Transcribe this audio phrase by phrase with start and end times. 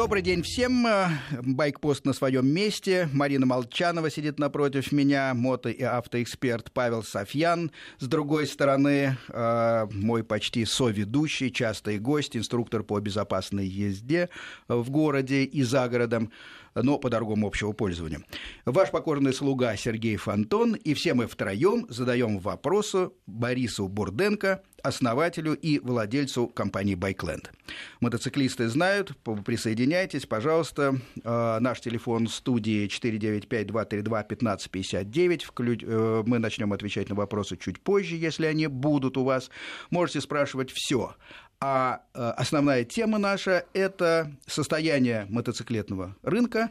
[0.00, 0.86] Добрый день всем.
[1.42, 3.10] Байкпост на своем месте.
[3.12, 7.70] Марина Молчанова сидит напротив меня, мото- и автоэксперт Павел Софьян.
[7.98, 14.30] С другой стороны, э, мой почти соведущий, частый гость, инструктор по безопасной езде
[14.68, 16.32] в городе и за городом
[16.74, 18.22] но по дорогам общего пользования.
[18.64, 25.78] Ваш покорный слуга Сергей Фонтон, и все мы втроем задаем вопросы Борису Бурденко, основателю и
[25.78, 27.52] владельцу компании Байкленд.
[28.00, 31.00] Мотоциклисты знают, присоединяйтесь, пожалуйста.
[31.22, 35.82] Э, наш телефон студии 495-232-1559.
[35.82, 39.50] Э, мы начнем отвечать на вопросы чуть позже, если они будут у вас.
[39.90, 41.14] Можете спрашивать все
[41.60, 46.70] а э, основная тема наша– это состояние мотоциклетного рынка.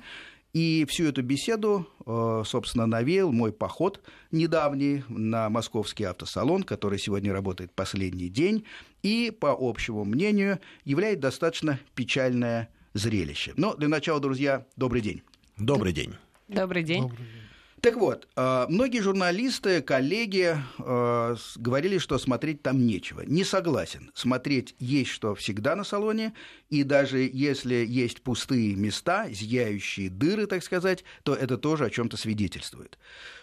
[0.51, 7.31] И всю эту беседу, э, собственно, навеял мой поход недавний на московский автосалон, который сегодня
[7.31, 8.65] работает последний день,
[9.03, 13.53] и, по общему мнению, является достаточно печальное зрелище.
[13.57, 15.21] Но для начала, друзья, добрый день.
[15.57, 16.15] Добрый день.
[16.47, 17.03] Добрый день.
[17.03, 17.48] Добрый день.
[17.81, 23.21] Так вот, э, многие журналисты, коллеги э, говорили, что смотреть там нечего.
[23.21, 24.11] Не согласен.
[24.13, 26.33] Смотреть есть что всегда на салоне,
[26.69, 32.17] и даже если есть пустые места, зияющие дыры, так сказать, то это тоже о чем-то
[32.17, 32.97] свидетельствует.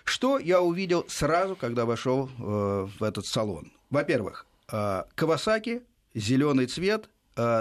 [0.05, 3.73] Что я увидел сразу, когда вошел э, в этот салон?
[3.91, 7.09] Во-первых, Кавасаки, зеленый цвет,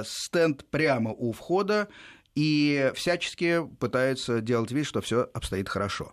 [0.04, 1.88] стенд прямо у входа,
[2.34, 6.12] и всячески пытаются делать вид, что все обстоит хорошо.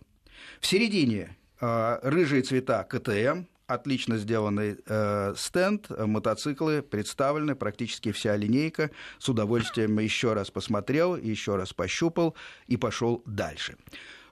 [0.59, 8.91] В середине э, рыжие цвета КТМ, отлично сделанный э, стенд, мотоциклы представлены, практически вся линейка.
[9.19, 12.35] С удовольствием еще раз посмотрел, еще раз пощупал
[12.67, 13.75] и пошел дальше.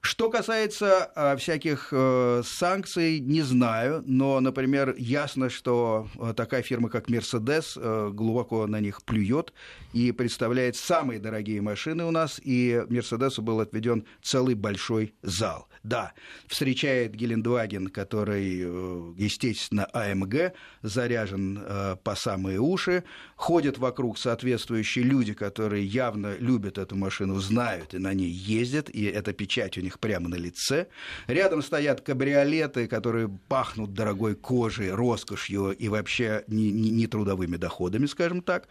[0.01, 6.89] Что касается э, всяких э, санкций, не знаю, но, например, ясно, что э, такая фирма,
[6.89, 9.53] как Mercedes, э, глубоко на них плюет
[9.93, 15.67] и представляет самые дорогие машины у нас, и Мерседесу был отведен целый большой зал.
[15.83, 16.13] Да,
[16.47, 23.03] встречает Гелендваген, который, э, естественно, АМГ, заряжен э, по самые уши,
[23.35, 29.05] ходят вокруг соответствующие люди, которые явно любят эту машину, знают и на ней ездят, и
[29.05, 30.87] эта печать у них прямо на лице.
[31.27, 38.05] Рядом стоят кабриолеты, которые пахнут дорогой кожей, роскошью и вообще не, не, не трудовыми доходами,
[38.05, 38.67] скажем так.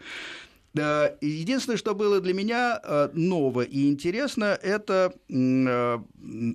[0.73, 5.99] Единственное, что было для меня э, ново и интересно, это, э,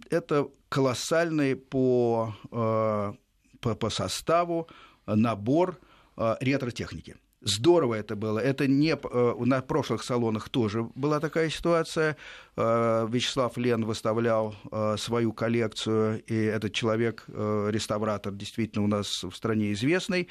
[0.08, 3.12] это колоссальный по, э,
[3.60, 4.68] по, по составу
[5.06, 5.78] набор
[6.16, 7.16] ретро-техники.
[7.42, 8.38] Здорово это было.
[8.38, 8.96] Это не
[9.44, 12.16] на прошлых салонах тоже была такая ситуация.
[12.56, 14.56] Вячеслав Лен выставлял
[14.96, 20.28] свою коллекцию, и этот человек, реставратор, действительно у нас в стране известный.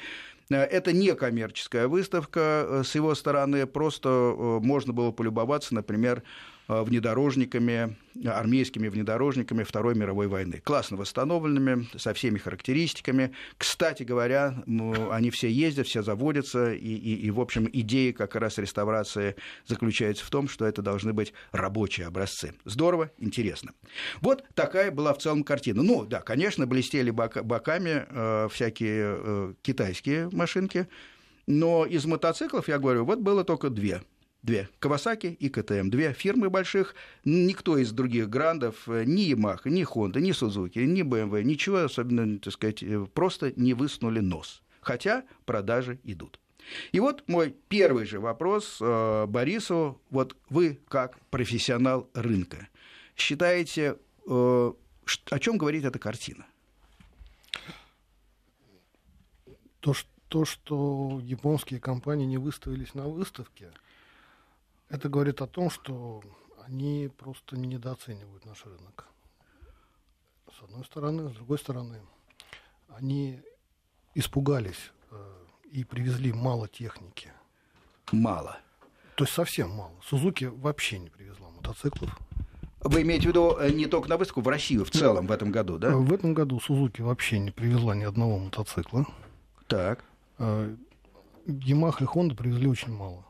[0.50, 6.22] Э, это не коммерческая выставка э, с его стороны, просто э, можно было полюбоваться, например,
[6.68, 10.60] внедорожниками, армейскими внедорожниками Второй мировой войны.
[10.64, 13.32] Классно восстановленными, со всеми характеристиками.
[13.58, 14.62] Кстати говоря,
[15.10, 20.24] они все ездят, все заводятся, и, и, и, в общем, идея как раз реставрации заключается
[20.24, 22.54] в том, что это должны быть рабочие образцы.
[22.64, 23.72] Здорово, интересно.
[24.20, 25.82] Вот такая была в целом картина.
[25.82, 30.88] Ну, да, конечно, блестели боками э, всякие э, китайские машинки,
[31.46, 34.02] но из мотоциклов, я говорю, вот было только две–
[34.42, 34.68] две.
[34.78, 35.90] Кавасаки и КТМ.
[35.90, 36.94] Две фирмы больших.
[37.24, 42.38] Никто из других грандов, э, ни Yamaha, ни Honda, ни Suzuki, ни BMW, ничего особенно,
[42.38, 44.62] так сказать, э, просто не высунули нос.
[44.80, 46.38] Хотя продажи идут.
[46.92, 50.00] И вот мой первый же вопрос э, Борису.
[50.10, 52.68] Вот вы, как профессионал рынка,
[53.16, 53.96] считаете,
[54.26, 56.46] э, о чем говорит эта картина?
[59.80, 63.70] То, что, то, что японские компании не выставились на выставке–
[64.88, 66.22] это говорит о том, что
[66.66, 69.06] они просто недооценивают наш рынок.
[70.58, 72.00] С одной стороны, с другой стороны,
[72.88, 73.40] они
[74.14, 75.16] испугались э,
[75.72, 77.32] и привезли мало техники.
[78.12, 78.58] Мало.
[79.16, 79.92] То есть совсем мало.
[80.02, 82.18] Сузуки вообще не привезла мотоциклов.
[82.80, 85.50] Вы имеете в виду э, не только на выставку, в Россию в целом в этом
[85.50, 85.96] году, да?
[85.96, 89.06] В этом году Сузуки вообще не привезла ни одного мотоцикла.
[89.66, 90.04] Так.
[90.38, 93.24] Yamaha и Honda привезли очень мало.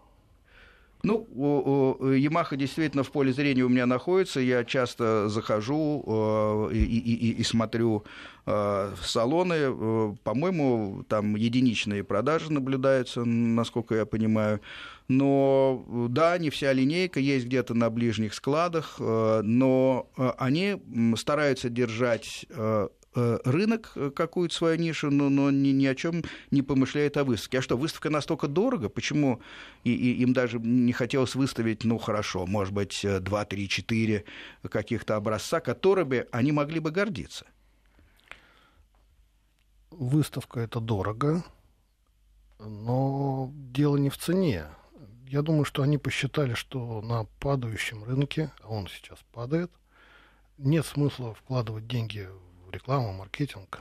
[1.06, 4.40] Ну, Ямаха действительно в поле зрения у меня находится.
[4.40, 8.02] Я часто захожу э, и, и, и смотрю
[8.44, 9.54] э, салоны.
[9.56, 14.60] Э, по-моему, там единичные продажи наблюдаются, насколько я понимаю.
[15.06, 20.82] Но да, не вся линейка есть где-то на ближних складах, но они
[21.16, 22.88] стараются держать э,
[23.44, 27.58] рынок, э, какую-то свою нишу, но, но ни, ни о чем не помышляет о выставке.
[27.58, 28.88] А что, выставка настолько дорого?
[28.88, 29.40] Почему
[29.84, 34.24] и, и им даже не хотелось выставить, ну хорошо, может быть, 2, 3, 4
[34.70, 37.46] каких-то образца, которыми они могли бы гордиться?
[39.90, 41.42] Выставка это дорого,
[42.58, 44.66] но дело не в цене.
[45.26, 49.72] Я думаю, что они посчитали, что на падающем рынке, а он сейчас падает,
[50.58, 52.28] нет смысла вкладывать деньги
[52.76, 53.80] в рекламу, маркетинг,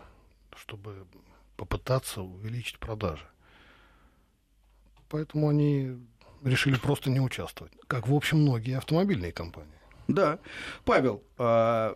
[0.56, 1.06] чтобы
[1.58, 3.28] попытаться увеличить продажи.
[5.10, 5.98] Поэтому они
[6.44, 9.70] решили просто не участвовать, как, в общем, многие автомобильные компании.
[10.08, 10.40] Да.
[10.86, 11.96] Павел, а,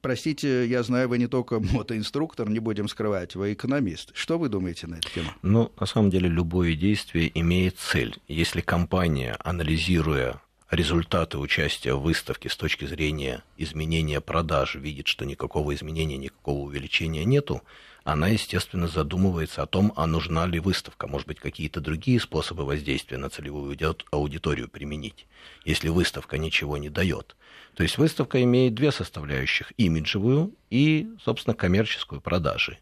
[0.00, 4.14] простите, я знаю, вы не только мотоинструктор, не будем скрывать, вы экономист.
[4.14, 5.30] Что вы думаете на эту тему?
[5.42, 8.16] Ну, на самом деле, любое действие имеет цель.
[8.28, 15.74] Если компания, анализируя результаты участия в выставке с точки зрения изменения продаж, видит, что никакого
[15.74, 17.62] изменения, никакого увеличения нету,
[18.04, 23.18] она, естественно, задумывается о том, а нужна ли выставка, может быть, какие-то другие способы воздействия
[23.18, 23.76] на целевую
[24.10, 25.26] аудиторию применить,
[25.64, 27.36] если выставка ничего не дает.
[27.74, 32.78] То есть выставка имеет две составляющих, имиджевую и, собственно, коммерческую продажи.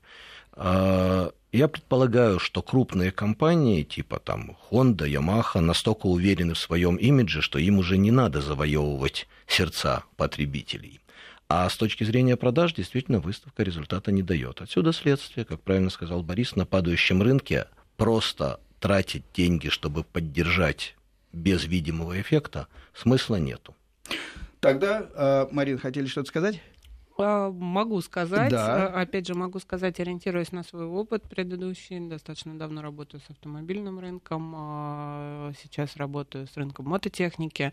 [1.57, 7.59] Я предполагаю, что крупные компании типа там Honda, Yamaha настолько уверены в своем имидже, что
[7.59, 11.01] им уже не надо завоевывать сердца потребителей.
[11.49, 14.61] А с точки зрения продаж, действительно, выставка результата не дает.
[14.61, 20.95] Отсюда следствие, как правильно сказал Борис, на падающем рынке просто тратить деньги, чтобы поддержать
[21.33, 23.75] без видимого эффекта, смысла нету.
[24.61, 26.61] Тогда, э, Марина, хотели что-то сказать?
[27.19, 28.51] А, могу сказать.
[28.51, 28.89] Да.
[28.89, 31.99] А, опять же, могу сказать, ориентируясь на свой опыт предыдущий.
[32.09, 34.53] Достаточно давно работаю с автомобильным рынком.
[34.57, 37.73] А, сейчас работаю с рынком мототехники.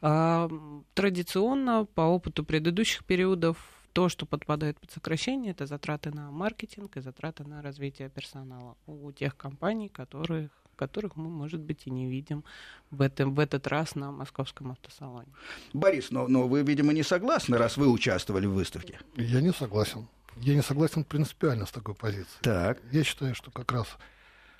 [0.00, 3.56] Традиционно, по опыту предыдущих периодов,
[3.94, 9.10] то, что подпадает под сокращение, это затраты на маркетинг и затраты на развитие персонала у
[9.10, 12.44] тех компаний, которых, которых мы, может быть, и не видим
[12.90, 15.28] в, этом, в этот раз на московском автосалоне.
[15.72, 19.00] Борис, но, но вы, видимо, не согласны, раз вы участвовали в выставке.
[19.16, 20.08] Я не согласен.
[20.36, 22.42] Я не согласен принципиально с такой позицией.
[22.42, 22.78] Так.
[22.92, 23.88] Я считаю, что как раз,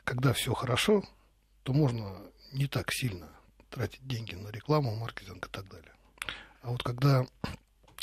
[0.05, 1.05] когда все хорошо,
[1.63, 2.23] то можно
[2.53, 3.29] не так сильно
[3.71, 5.93] тратить деньги на рекламу, маркетинг и так далее.
[6.63, 7.27] А вот когда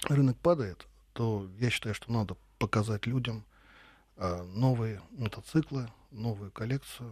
[0.03, 3.43] рынок падает, то я считаю, что надо показать людям
[4.17, 7.11] а, новые мотоциклы, новую коллекцию,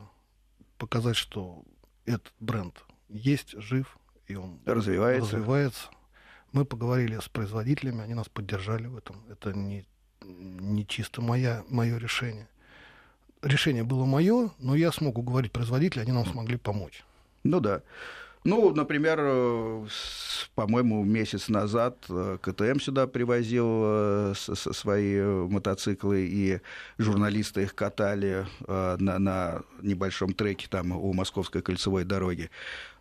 [0.81, 1.63] показать, что
[2.07, 5.37] этот бренд есть, жив, и он развивается.
[5.37, 5.89] развивается.
[6.53, 9.23] Мы поговорили с производителями, они нас поддержали в этом.
[9.29, 9.85] Это не,
[10.23, 12.47] не чисто моя, мое решение.
[13.43, 17.03] Решение было мое, но я смог уговорить производителей, они нам смогли помочь.
[17.43, 17.83] Ну да.
[18.43, 19.85] Ну, например, э,
[20.55, 26.59] по-моему, месяц назад э, КТМ сюда привозил э, свои мотоциклы, и
[26.97, 32.49] журналисты их катали на, на небольшом треке там у Московской кольцевой дороги.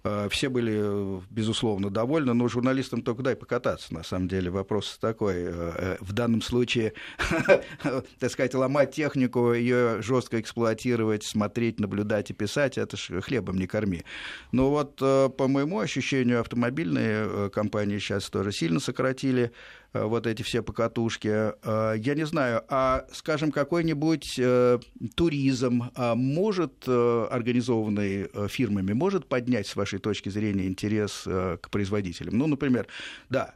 [0.03, 3.93] Э, все были, безусловно, довольны, но журналистам только дай покататься.
[3.93, 5.35] На самом деле вопрос такой.
[5.37, 6.95] Э, э, в данном случае,
[8.19, 13.67] так сказать, ломать технику, ее жестко эксплуатировать, смотреть, наблюдать и писать, это ж хлебом не
[13.67, 14.05] корми.
[14.53, 19.53] Но вот, по моему ощущению, автомобильные компании сейчас тоже сильно сократили Э,
[19.93, 21.29] вот эти все покатушки.
[21.29, 24.79] Э, я не знаю, а, скажем, какой-нибудь э,
[25.15, 32.39] туризм а, может, организованный фирмами, может поднять, с вашей точки зрения, интерес к производителям?
[32.39, 32.87] Ну, например,
[33.29, 33.55] да,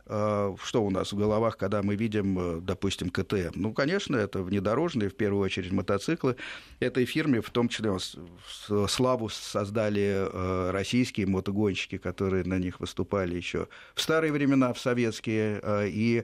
[0.62, 3.52] что у нас в головах, когда мы видим, допустим, КТМ?
[3.54, 6.36] Ну, конечно, это внедорожные, в первую очередь, мотоциклы.
[6.80, 7.92] Этой фирме, в том числе,
[8.88, 16.23] славу создали российские мотогонщики, которые на них выступали еще в старые времена, в советские, и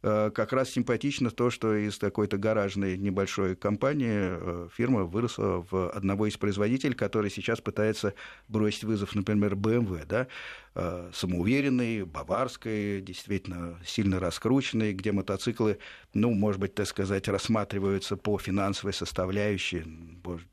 [0.00, 6.26] как раз симпатично то, что из какой-то гаражной небольшой компании э, фирма выросла в одного
[6.26, 8.14] из производителей, который сейчас пытается
[8.46, 10.28] бросить вызов, например, BMW, да,
[10.76, 15.78] э, самоуверенный, баварской, действительно сильно раскрученный, где мотоциклы,
[16.14, 19.84] ну, может быть, так сказать, рассматриваются по финансовой составляющей,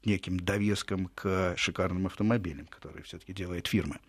[0.03, 3.99] неким довеском к шикарным автомобилям, которые все-таки делает фирма.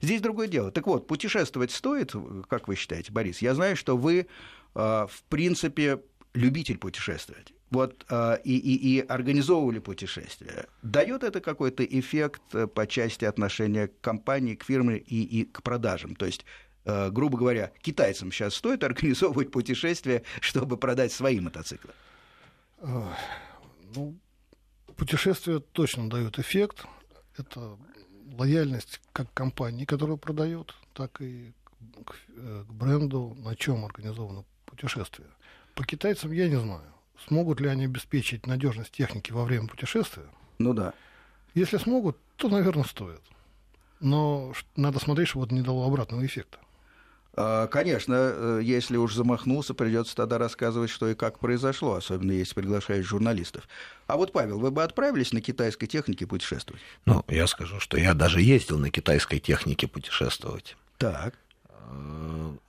[0.00, 0.70] Здесь другое дело.
[0.70, 2.14] Так вот, путешествовать стоит,
[2.48, 3.42] как вы считаете, Борис?
[3.42, 4.26] Я знаю, что вы
[4.76, 6.02] в принципе,
[6.34, 7.52] любитель путешествовать.
[7.70, 10.66] Вот а, и, и, и организовывали путешествия.
[10.82, 15.62] Дает это какой-то эффект э, по части отношения к компании, к фирме и, и к
[15.62, 16.14] продажам?
[16.14, 16.44] То есть
[16.84, 21.92] э, грубо говоря, китайцам сейчас стоит организовывать путешествия, чтобы продать свои мотоциклы?
[22.82, 24.16] Ну,
[24.96, 26.86] путешествия точно дают эффект.
[27.36, 27.76] Это
[28.38, 31.52] лояльность как компании, которая продает, так и
[32.36, 34.44] э, к бренду, на чем организовано
[34.76, 35.26] путешествия.
[35.74, 36.82] По китайцам я не знаю.
[37.26, 40.26] смогут ли они обеспечить надежность техники во время путешествия?
[40.58, 40.92] Ну да.
[41.54, 43.22] Если смогут, то, наверное, стоит.
[44.00, 46.58] Но надо смотреть, чтобы это не дало обратного эффекта.
[47.38, 52.54] А, конечно, э, если уж замахнулся, придется тогда рассказывать, что и как произошло, особенно если
[52.54, 53.68] приглашаешь журналистов.
[54.06, 56.82] А вот, Павел, вы бы отправились на китайской технике путешествовать?
[57.04, 60.76] Ну, я скажу, что я даже ездил на китайской технике путешествовать.
[60.98, 61.34] Так.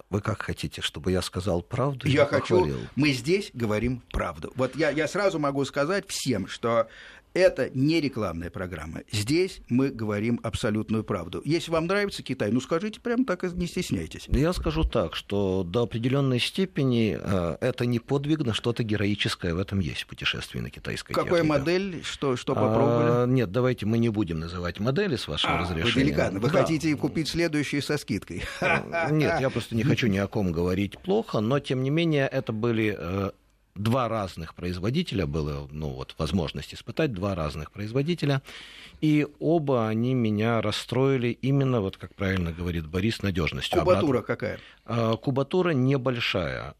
[0.09, 2.07] Вы как хотите, чтобы я сказал правду?
[2.07, 2.55] Я хочу.
[2.59, 2.79] Похвалил?
[2.95, 4.53] Мы здесь говорим правду.
[4.55, 6.87] Вот я, я сразу могу сказать всем, что
[7.33, 9.01] это не рекламная программа.
[9.11, 11.41] Здесь мы говорим абсолютную правду.
[11.45, 14.25] Если вам нравится Китай, ну скажите прямо так и не стесняйтесь.
[14.27, 19.59] Я скажу так, что до определенной степени э, это не подвиг, но что-то героическое в
[19.59, 21.47] этом есть в путешествии на китайской Какая технике.
[21.47, 22.03] модель?
[22.03, 23.23] Что, что попробовали?
[23.23, 25.93] А, нет, давайте мы не будем называть модели, с вашего а, разрешения.
[25.93, 26.39] Вы деликатно.
[26.39, 26.61] Вы да.
[26.61, 28.43] хотите купить следующие со скидкой?
[28.61, 32.27] Э, нет, я просто не хочу ни о ком говорить плохо, но тем не менее
[32.27, 33.31] это были э,
[33.77, 38.41] два разных производителя было, ну вот, возможность испытать два разных производителя,
[39.01, 43.79] и оба они меня расстроили именно, вот как правильно говорит Борис, надежностью.
[43.79, 44.35] Кубатура Обратно.
[44.35, 44.59] какая?
[44.85, 46.73] А, кубатура небольшая,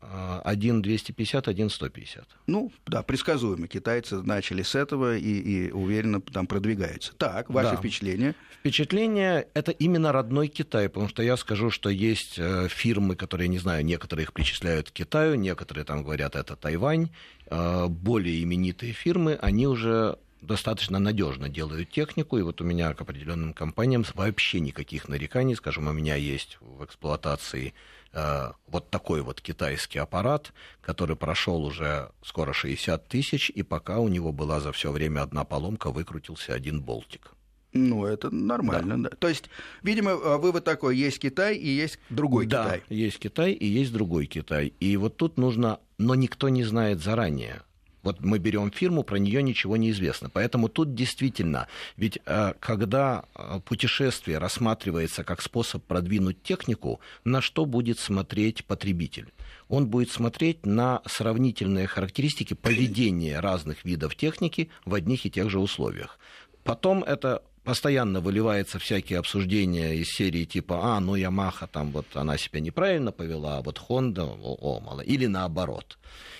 [0.43, 2.25] 1 250, 1 150.
[2.47, 3.67] Ну, да, предсказуемо.
[3.67, 7.13] Китайцы начали с этого и, и уверенно там продвигаются.
[7.17, 7.75] Так, ваше да.
[7.75, 8.33] впечатление?
[8.59, 13.59] Впечатление– это именно родной Китай, потому что я скажу, что есть э, фирмы, которые, не
[13.59, 19.37] знаю, некоторые их причисляют к Китаю, некоторые там говорят, это Тайвань, э, более именитые фирмы,
[19.41, 25.07] они уже достаточно надежно делают технику, и вот у меня к определенным компаниям вообще никаких
[25.07, 27.73] нареканий, скажем, у меня есть в эксплуатации
[28.13, 34.07] э, вот такой вот китайский аппарат, который прошел уже скоро 60 тысяч, и пока у
[34.07, 37.33] него была за все время одна поломка, выкрутился один болтик.
[37.73, 39.09] Ну, это нормально, да.
[39.09, 39.15] да.
[39.17, 39.49] То есть,
[39.83, 42.83] видимо, э, вывод такой, есть Китай и есть другой да, Китай.
[42.89, 44.73] есть Китай и есть другой Китай.
[44.79, 47.61] И вот тут нужно, но никто не знает заранее,
[48.07, 50.29] вот мы берем фирму, про нее ничего не известно.
[50.29, 57.65] Поэтому тут действительно, ведь э, когда э, путешествие рассматривается как способ продвинуть технику, на что
[57.65, 59.33] будет смотреть потребитель?
[59.67, 65.59] Он будет смотреть на сравнительные характеристики поведения разных видов техники в одних и тех же
[65.59, 66.17] условиях.
[66.63, 72.37] Потом это постоянно выливается всякие обсуждения из серии типа, а, ну, Ямаха там вот она
[72.37, 75.97] себя неправильно повела, а вот Honda, о, о мало, или наоборот.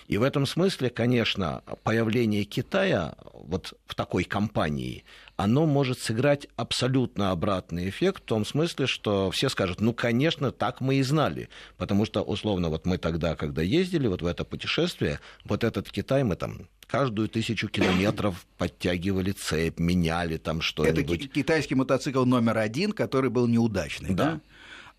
[0.08, 5.04] И в этом смысле, конечно, появление Китая вот в такой компании,
[5.36, 10.80] оно может сыграть абсолютно обратный эффект в том смысле, что все скажут, ну, конечно, так
[10.80, 15.20] мы и знали, потому что, условно, вот мы тогда, когда ездили вот в это путешествие,
[15.44, 21.25] вот этот Китай мы там каждую тысячу километров подтягивали цепь, меняли там что-нибудь.
[21.25, 24.25] Это китайский мотоцикл номер один, который был неудачный, да?
[24.25, 24.41] да?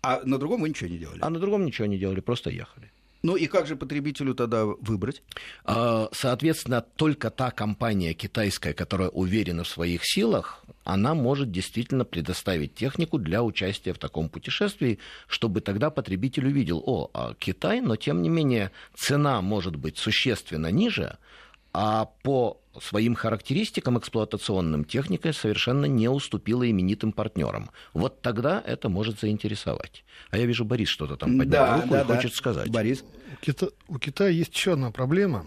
[0.01, 1.19] А на другом вы ничего не делали?
[1.21, 2.91] А на другом ничего не делали, просто ехали.
[3.21, 5.21] Ну и как же потребителю тогда выбрать?
[5.65, 12.75] А, соответственно, только та компания китайская, которая уверена в своих силах, она может действительно предоставить
[12.75, 18.21] технику для участия в таком путешествии, чтобы тогда потребитель увидел, о, а Китай, но тем
[18.21, 21.17] не менее цена может быть существенно ниже,
[21.73, 27.69] а по своим характеристикам эксплуатационным техника совершенно не уступила именитым партнерам.
[27.93, 30.03] Вот тогда это может заинтересовать.
[30.31, 32.15] А я вижу, Борис что-то там поднял да, руку да, и да.
[32.15, 32.69] хочет сказать.
[32.69, 33.03] Борис.
[33.33, 33.69] У, Кита...
[33.87, 35.45] у Китая есть еще одна проблема.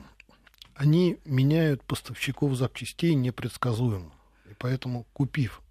[0.75, 4.13] Они меняют поставщиков запчастей непредсказуемо.
[4.51, 5.63] И поэтому, купив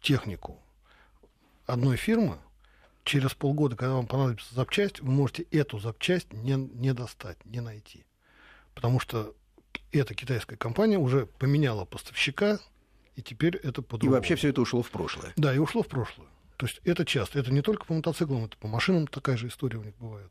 [0.00, 0.58] технику
[1.66, 2.38] одной фирмы,
[3.04, 8.04] через полгода, когда вам понадобится запчасть, вы можете эту запчасть не, не достать, не найти.
[8.74, 9.34] Потому что
[9.92, 12.60] эта китайская компания уже поменяла поставщика,
[13.16, 14.12] и теперь это по-другому.
[14.12, 15.32] И вообще все это ушло в прошлое.
[15.36, 16.28] Да, и ушло в прошлое.
[16.56, 17.38] То есть это часто.
[17.38, 20.30] Это не только по мотоциклам, это по машинам такая же история у них бывает.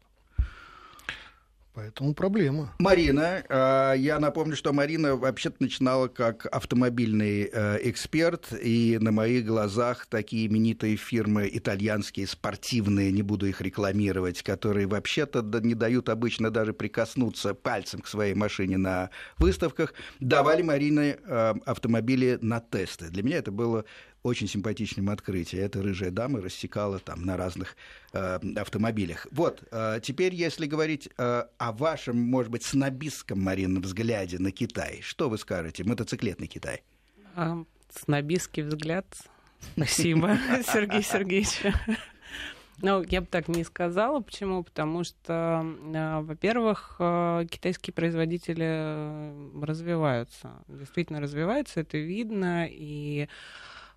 [1.77, 2.73] Поэтому проблема.
[2.79, 9.45] Марина, а, я напомню, что Марина вообще-то начинала как автомобильный э, эксперт, и на моих
[9.45, 16.49] глазах такие именитые фирмы итальянские, спортивные, не буду их рекламировать, которые вообще-то не дают обычно
[16.49, 23.09] даже прикоснуться пальцем к своей машине на выставках, давали Марине э, автомобили на тесты.
[23.09, 23.85] Для меня это было
[24.23, 25.63] очень симпатичным открытием.
[25.63, 27.75] Эта рыжая дама рассекала там на разных
[28.13, 29.27] э, автомобилях.
[29.31, 34.99] Вот, э, теперь, если говорить э, о вашем, может быть, снобистском, Марина, взгляде на Китай,
[35.01, 35.83] что вы скажете?
[35.83, 36.83] Мотоциклетный Китай.
[37.35, 39.05] А, снобистский взгляд.
[39.75, 40.37] Спасибо,
[40.73, 41.61] Сергей Сергеевич.
[42.79, 44.19] Ну, я бы так не сказала.
[44.19, 44.63] Почему?
[44.63, 50.51] Потому что, э, во-первых, э, китайские производители э, развиваются.
[50.67, 52.67] Действительно развиваются, это видно.
[52.69, 53.29] И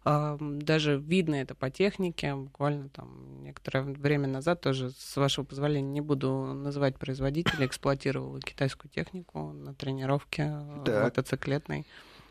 [0.04, 2.35] даже видно это по технике.
[2.35, 8.90] Буквально там некоторое время назад тоже, с вашего позволения, не буду называть производителя, эксплуатировала китайскую
[8.90, 10.52] технику на тренировке
[10.85, 11.04] так.
[11.04, 11.87] мотоциклетной.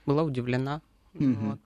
[0.05, 0.81] Была удивлена.
[1.13, 1.33] Угу.
[1.33, 1.59] Вот.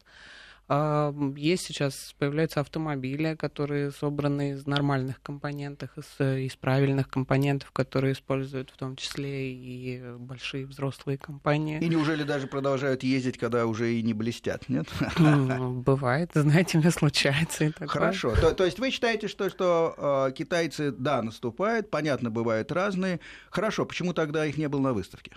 [0.70, 8.14] А, есть сейчас, появляются автомобили, которые собраны из нормальных компонентов, из, из правильных компонентов, которые
[8.14, 11.80] используют в том числе и большие взрослые компании.
[11.82, 14.88] И неужели даже продолжают ездить, когда уже и не блестят, нет?
[15.18, 17.88] Ну, бывает, знаете ли, случается и такое.
[17.88, 18.36] Хорошо.
[18.36, 23.20] То, то есть вы считаете, что, что э, китайцы, да, наступают, понятно, бывают разные.
[23.50, 25.34] Хорошо, почему тогда их не было на выставке?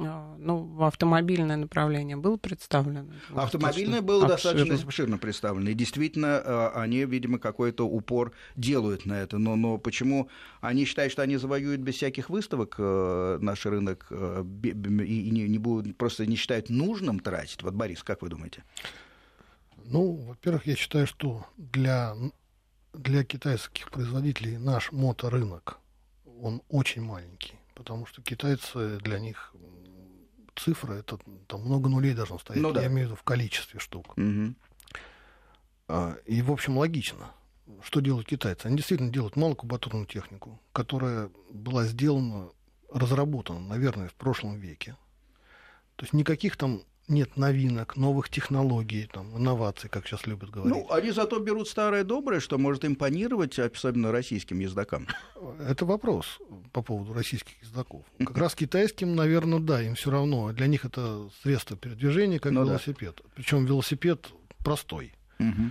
[0.00, 3.06] А, ну, автомобильное направление было представлено.
[3.34, 4.58] Автомобильное было обширно.
[4.58, 5.70] достаточно обширно представлено.
[5.70, 9.38] И действительно, а, они, видимо, какой-то упор делают на это.
[9.38, 10.28] Но, но почему
[10.60, 15.58] они считают, что они завоюют без всяких выставок э, наш рынок э, и не, не
[15.58, 17.62] будут, просто не считают нужным тратить?
[17.62, 18.64] Вот, Борис, как вы думаете?
[19.84, 22.14] Ну, во-первых, я считаю, что для,
[22.92, 25.78] для китайских производителей наш моторынок,
[26.40, 29.54] он очень маленький потому что китайцы для них
[30.58, 32.82] цифра, это там много нулей должно стоять, ну, да.
[32.82, 34.16] я имею в виду в количестве штук.
[34.16, 34.54] Угу.
[36.26, 37.32] И, в общем, логично.
[37.82, 38.66] Что делают китайцы?
[38.66, 42.50] Они действительно делают малокубатурную технику, которая была сделана,
[42.92, 44.96] разработана, наверное, в прошлом веке.
[45.96, 50.74] То есть никаких там нет новинок, новых технологий, там, инноваций, как сейчас любят говорить.
[50.74, 55.06] Ну, они зато берут старое доброе, что может импонировать, особенно российским ездокам.
[55.66, 56.38] Это вопрос
[56.72, 58.04] по поводу российских ездоков.
[58.18, 60.52] Как раз китайским, наверное, да, им все равно.
[60.52, 63.20] Для них это средство передвижения, как ну, велосипед.
[63.22, 63.30] Да.
[63.34, 64.28] Причем велосипед
[64.64, 65.14] простой.
[65.38, 65.70] Угу.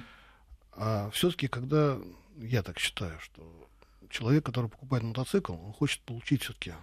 [0.73, 1.97] А все-таки, когда
[2.37, 3.69] я так считаю, что
[4.09, 6.73] человек, который покупает мотоцикл, он хочет получить все-таки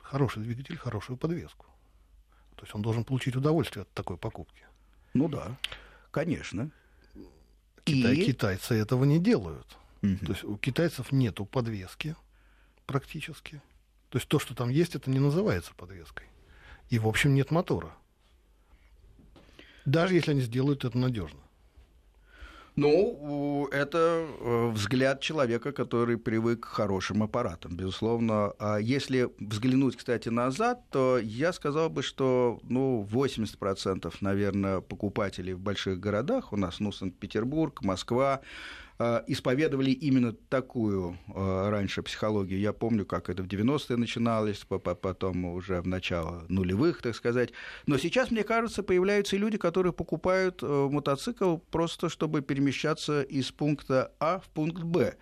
[0.00, 1.66] хороший двигатель, хорошую подвеску.
[2.62, 4.62] То есть он должен получить удовольствие от такой покупки.
[5.14, 5.58] Ну да,
[6.12, 6.70] конечно.
[7.82, 8.24] Китай, И...
[8.24, 9.66] Китайцы этого не делают.
[10.02, 10.26] Угу.
[10.26, 12.14] То есть у китайцев нету подвески
[12.86, 13.60] практически.
[14.10, 16.26] То есть то, что там есть, это не называется подвеской.
[16.88, 17.92] И, в общем, нет мотора.
[19.84, 21.40] Даже если они сделают это надежно.
[22.74, 28.54] Ну, это э, взгляд человека, который привык к хорошим аппаратам, безусловно.
[28.58, 35.60] А если взглянуть, кстати, назад, то я сказал бы, что ну, 80%, наверное, покупателей в
[35.60, 38.40] больших городах, у нас ну, Санкт-Петербург, Москва,
[39.26, 42.60] исповедовали именно такую э, раньше психологию.
[42.60, 47.52] Я помню, как это в 90-е начиналось, потом уже в начало нулевых, так сказать.
[47.86, 54.12] Но сейчас, мне кажется, появляются люди, которые покупают э, мотоцикл просто, чтобы перемещаться из пункта
[54.20, 55.16] А в пункт Б.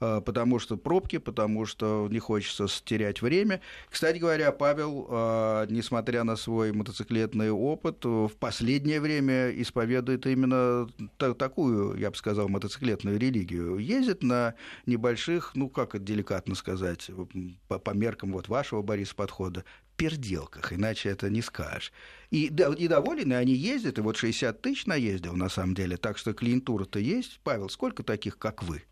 [0.00, 3.60] Э, потому что пробки, потому что не хочется терять время.
[3.90, 11.98] Кстати говоря, Павел, э, несмотря на свой мотоциклетный опыт, в последнее время исповедует именно такую,
[11.98, 13.78] я бы сказал, мотоциклетную религию.
[13.78, 14.54] Ездит на
[14.86, 17.10] небольших, ну как это деликатно сказать,
[17.68, 19.64] по, по меркам вот вашего, Бориса, подхода,
[19.96, 21.92] переделках, иначе это не скажешь.
[22.30, 26.34] И, и довольны они ездят, и вот 60 тысяч наездил на самом деле, так что
[26.34, 27.40] клиентура-то есть.
[27.44, 28.82] Павел, сколько таких, как вы?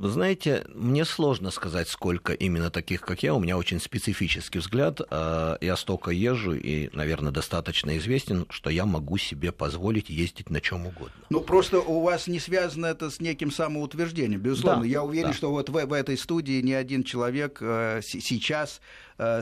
[0.00, 3.34] Знаете, мне сложно сказать, сколько именно таких, как я.
[3.34, 5.00] У меня очень специфический взгляд.
[5.08, 10.60] А, я столько езжу и, наверное, достаточно известен, что я могу себе позволить ездить на
[10.60, 11.12] чем угодно.
[11.30, 14.40] Ну, просто у вас не связано это с неким самоутверждением.
[14.40, 15.34] Безусловно, да, я уверен, да.
[15.34, 18.80] что вот в, в этой студии ни один человек э, сейчас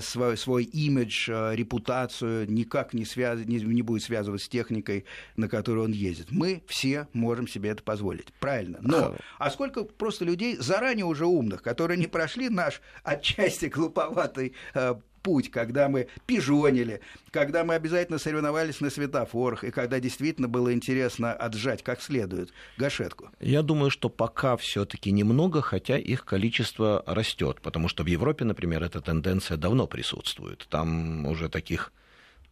[0.00, 3.46] свой, свой имидж, э, репутацию никак не, связ...
[3.46, 5.04] не, не будет связывать с техникой,
[5.36, 6.32] на которой он ездит.
[6.32, 8.32] Мы все можем себе это позволить.
[8.40, 8.78] Правильно.
[8.82, 14.96] Но а сколько просто людей заранее уже умных, которые не прошли наш отчасти глуповатый э,
[15.22, 17.00] путь, когда мы пижонили,
[17.30, 23.30] когда мы обязательно соревновались на светофорах, и когда действительно было интересно отжать как следует гашетку?
[23.40, 28.82] Я думаю, что пока все-таки немного, хотя их количество растет, потому что в Европе, например,
[28.82, 30.66] эта тенденция давно присутствует.
[30.70, 31.92] Там уже таких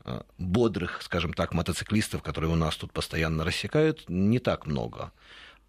[0.05, 5.13] э, бодрых, скажем так, мотоциклистов, которые у нас тут постоянно рассекают, не так много.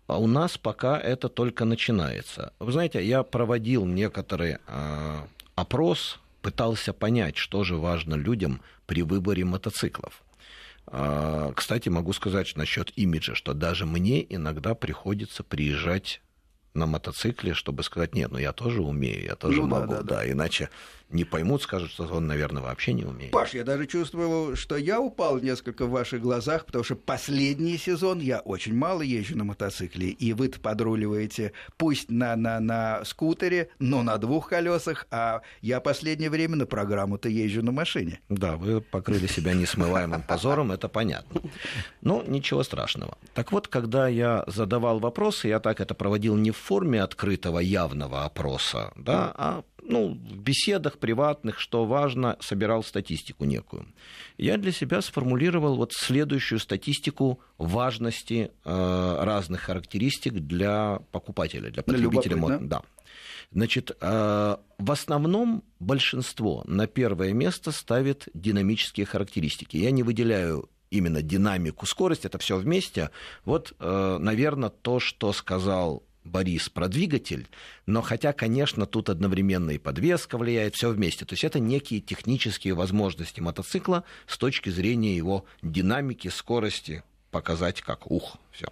[0.07, 2.53] А у нас пока это только начинается.
[2.59, 5.21] Вы знаете, я проводил некоторый э,
[5.55, 10.23] опрос пытался понять, что же важно людям при выборе мотоциклов.
[10.85, 16.21] А, кстати, могу сказать насчет имиджа, что даже мне иногда приходится приезжать
[16.73, 20.01] на мотоцикле, чтобы сказать, нет, ну я тоже умею, я тоже Ну да, могу, да,
[20.03, 20.31] да, да.
[20.31, 20.69] иначе
[21.09, 23.31] не поймут, скажут, что он, наверное, вообще не умеет.
[23.31, 28.19] Паш, я даже чувствовал, что я упал несколько в ваших глазах, потому что последний сезон
[28.19, 34.03] я очень мало езжу на мотоцикле, и вы подруливаете пусть на, на, на скутере, но
[34.03, 38.19] на двух колесах, а я последнее время на программу-то езжу на машине.
[38.29, 41.41] Да, вы покрыли себя несмываемым позором, это понятно.
[42.01, 43.17] Ну, ничего страшного.
[43.33, 48.25] Так вот, когда я задавал вопросы, я так это проводил не в форме открытого явного
[48.25, 53.87] опроса, да, а ну, в беседах приватных, что важно, собирал статистику некую.
[54.37, 62.35] Я для себя сформулировал вот следующую статистику важности э, разных характеристик для покупателя, для потребителя.
[62.35, 62.55] любопытно.
[62.63, 62.81] мод- Да.
[63.51, 69.77] Значит, э, в основном большинство на первое место ставит динамические характеристики.
[69.77, 73.09] Я не выделяю именно динамику, скорость, это все вместе.
[73.43, 77.47] Вот, наверное, то, что сказал Борис про двигатель,
[77.85, 81.25] но хотя, конечно, тут одновременно и подвеска влияет, все вместе.
[81.25, 88.11] То есть это некие технические возможности мотоцикла с точки зрения его динамики, скорости, показать как
[88.11, 88.67] ух, все.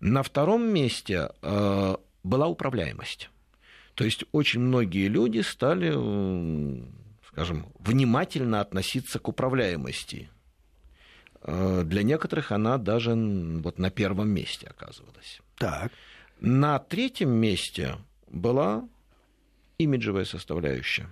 [0.00, 3.30] На втором месте э, была управляемость.
[3.94, 5.90] То есть очень многие люди стали,
[7.28, 10.28] скажем, внимательно относиться к управляемости.
[11.42, 15.40] Э, Для некоторых она даже вот на первом месте оказывалась.
[15.56, 15.92] Так.
[16.40, 17.96] На третьем месте
[18.28, 18.88] была
[19.78, 21.08] имиджевая составляющая.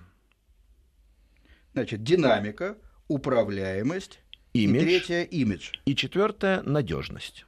[1.73, 4.19] Значит, динамика, управляемость
[4.53, 4.81] Имидж.
[4.81, 5.71] и третье имидж.
[5.85, 7.45] И четвертая надежность.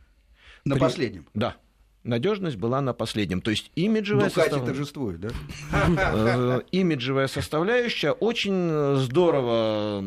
[0.63, 1.27] На При- последнем.
[1.33, 1.57] Да.
[2.03, 3.41] Надежность была на последнем.
[3.41, 5.29] То есть имиджевая Дукати состав- торжествует, да?
[5.71, 10.03] э, имиджевая составляющая очень здорово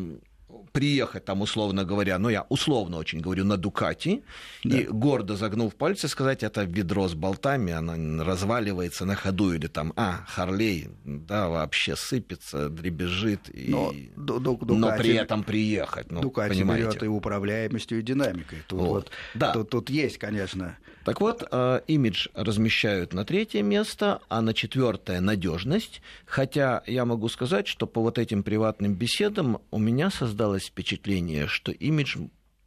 [0.71, 4.23] приехать там, условно говоря, ну, я условно очень говорю, на Дукати,
[4.63, 9.93] и гордо загнув пальцы, сказать, это ведро с болтами, оно разваливается на ходу, или там,
[9.95, 13.69] а, Харлей, да, вообще сыпется, дребезжит, и...
[13.69, 16.87] Но Ду- Ду- но Дукати- при этом приехать, ну, Дукати понимаете.
[16.87, 18.59] берет и управляемостью, и динамикой.
[18.67, 18.87] Тут, Вот.
[18.89, 19.53] вот, Да.
[19.53, 20.77] тут, тут есть, конечно.
[21.09, 26.03] Так вот, э, имидж размещают на третье место, а на четвертое надежность.
[26.27, 31.71] Хотя я могу сказать, что по вот этим приватным беседам у меня создалось впечатление, что
[31.71, 32.17] имидж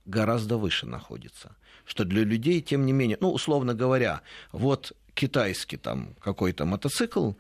[0.07, 1.55] гораздо выше находится.
[1.85, 7.35] Что для людей, тем не менее, ну, условно говоря, вот китайский там какой-то мотоцикл,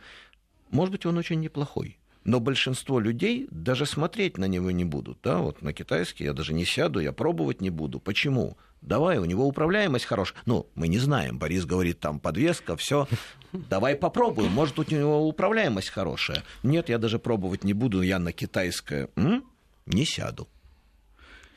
[0.70, 1.98] может быть, он очень неплохой.
[2.24, 5.18] Но большинство людей даже смотреть на него не будут.
[5.22, 5.38] Да?
[5.38, 8.00] Вот на китайский я даже не сяду, я пробовать не буду.
[8.00, 8.56] Почему?
[8.80, 10.38] Давай, у него управляемость хорошая.
[10.44, 11.38] Ну, мы не знаем.
[11.38, 13.06] Борис говорит, там подвеска, все.
[13.52, 14.50] Давай попробуем.
[14.52, 16.42] Может, у него управляемость хорошая.
[16.62, 18.02] Нет, я даже пробовать не буду.
[18.02, 19.44] Я на китайское м?
[19.86, 20.48] не сяду.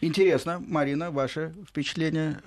[0.01, 2.41] Интересно, Марина, ваше впечатление.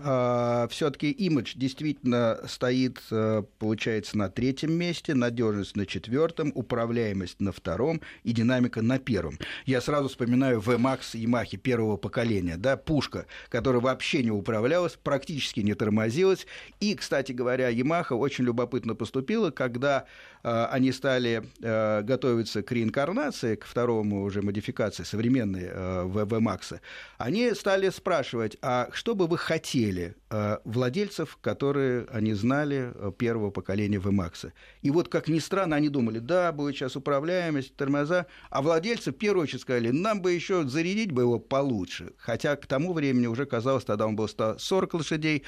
[0.70, 8.02] Все-таки имидж действительно стоит, э, получается, на третьем месте, надежность на четвертом, управляемость на втором
[8.22, 9.38] и динамика на первом.
[9.64, 15.74] Я сразу вспоминаю VMAX Yamaha первого поколения, да, пушка, которая вообще не управлялась, практически не
[15.74, 16.46] тормозилась.
[16.80, 20.04] И, кстати говоря, Yamaha очень любопытно поступила, когда
[20.42, 26.80] они стали э, готовиться к реинкарнации, к второму уже модификации современной э, VMAX,
[27.18, 33.50] они стали спрашивать, а что бы вы хотели э, владельцев, которые они знали э, первого
[33.50, 34.52] поколения VMAX?
[34.82, 39.16] И вот, как ни странно, они думали, да, будет сейчас управляемость, тормоза, а владельцы в
[39.16, 42.12] первую очередь сказали, нам бы еще зарядить бы его получше.
[42.18, 45.42] Хотя к тому времени уже казалось, тогда он был 140 лошадей,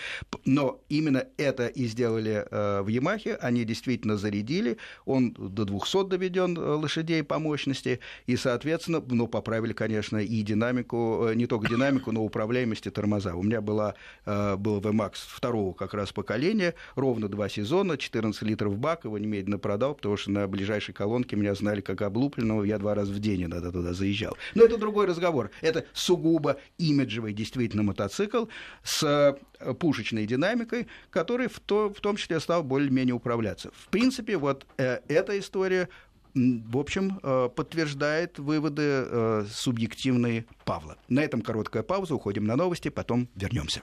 [0.45, 6.57] но именно это и сделали э, в Ямахе, они действительно зарядили, он до 200 доведен
[6.57, 12.13] э, лошадей по мощности, и, соответственно, ну, поправили, конечно, и динамику, э, не только динамику,
[12.13, 13.35] но управляемость и тормоза.
[13.35, 13.95] У меня была,
[14.27, 19.59] э, был VMAX второго как раз поколения, ровно два сезона, 14 литров бак, его немедленно
[19.59, 23.45] продал, потому что на ближайшей колонке меня знали как облупленного, я два раза в день
[23.45, 24.37] иногда туда заезжал.
[24.55, 25.51] Но это другой разговор.
[25.61, 28.47] Это сугубо имиджевый действительно мотоцикл
[28.83, 29.37] с
[29.79, 33.71] пушечной динамикой, который в, то, в том числе стал более-менее управляться.
[33.75, 35.89] В принципе, вот эта история
[36.35, 40.97] в общем, э, подтверждает выводы э, субъективные Павла.
[41.09, 43.83] На этом короткая пауза, уходим на новости, потом вернемся.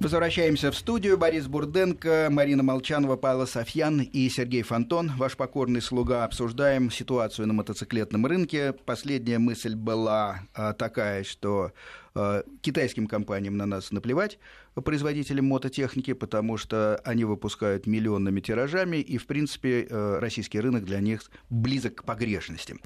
[0.00, 1.16] Возвращаемся в студию.
[1.16, 6.24] Борис Бурденко, Марина Молчанова, Павел Софьян и Сергей Фонтон, ваш покорный слуга.
[6.24, 8.72] Обсуждаем ситуацию на мотоциклетном рынке.
[8.72, 10.40] Последняя мысль была
[10.76, 11.70] такая, что
[12.14, 14.38] Э, китайским компаниям на нас наплевать,
[14.74, 21.00] производителям мототехники, потому что они выпускают миллионными тиражами, и, в принципе, э, российский рынок для
[21.00, 22.76] них близок к погрешности.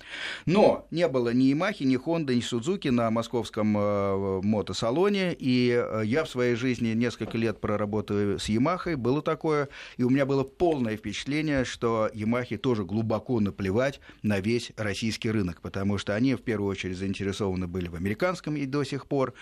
[0.47, 6.25] Но не было ни Ямахи, ни Хонда, ни Судзуки на московском э, мотосалоне, и я
[6.25, 10.97] в своей жизни несколько лет проработаю с Ямахой, было такое, и у меня было полное
[10.97, 16.71] впечатление, что Ямахе тоже глубоко наплевать на весь российский рынок, потому что они в первую
[16.71, 19.35] очередь заинтересованы были в американском и до сих пор,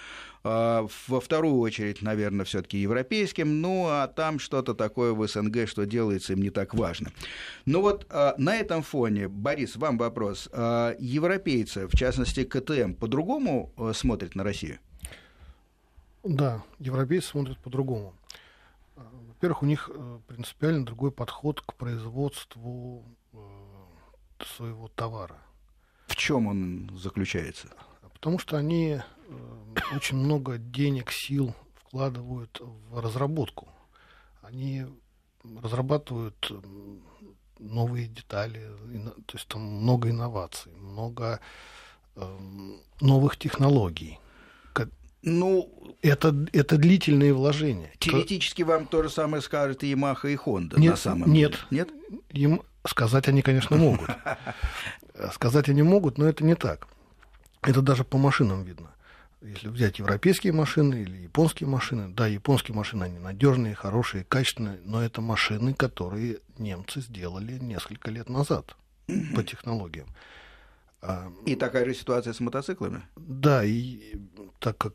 [0.42, 6.32] во вторую очередь, наверное, все-таки европейским, ну а там что-то такое в СНГ, что делается
[6.32, 7.12] им не так важно.
[7.66, 10.48] Ну вот а, на этом фоне, Борис, вам вопрос.
[10.52, 14.80] А, европейцы, в частности КТМ, по-другому смотрят на Россию?
[16.24, 18.14] Да, европейцы смотрят по-другому.
[18.96, 19.90] Во-первых, у них
[20.26, 23.04] принципиально другой подход к производству
[24.42, 25.36] своего товара.
[26.06, 27.68] В чем он заключается?
[28.14, 29.00] Потому что они
[29.94, 31.54] очень много денег, сил
[31.94, 33.68] вкладывают в разработку.
[34.42, 34.84] Они
[35.62, 36.52] разрабатывают
[37.60, 38.66] новые детали,
[39.26, 41.38] то есть там много инноваций, много
[42.16, 42.38] э,
[43.00, 44.18] новых технологий.
[45.26, 47.92] Ну, это, это длительные вложения.
[47.98, 48.68] Теоретически то...
[48.70, 51.86] вам то же самое скажет и Yamaha, и Honda нет, на самом нет, деле.
[51.86, 51.88] Нет,
[52.28, 54.10] им сказать они, конечно, могут.
[55.32, 56.88] Сказать они могут, но это не так.
[57.62, 58.94] Это даже по машинам видно
[59.44, 65.02] если взять европейские машины или японские машины, да, японские машины, они надежные, хорошие, качественные, но
[65.02, 68.76] это машины, которые немцы сделали несколько лет назад
[69.34, 70.08] по технологиям.
[71.02, 73.02] А, и такая же ситуация с мотоциклами?
[73.16, 74.16] Да, и
[74.58, 74.94] так как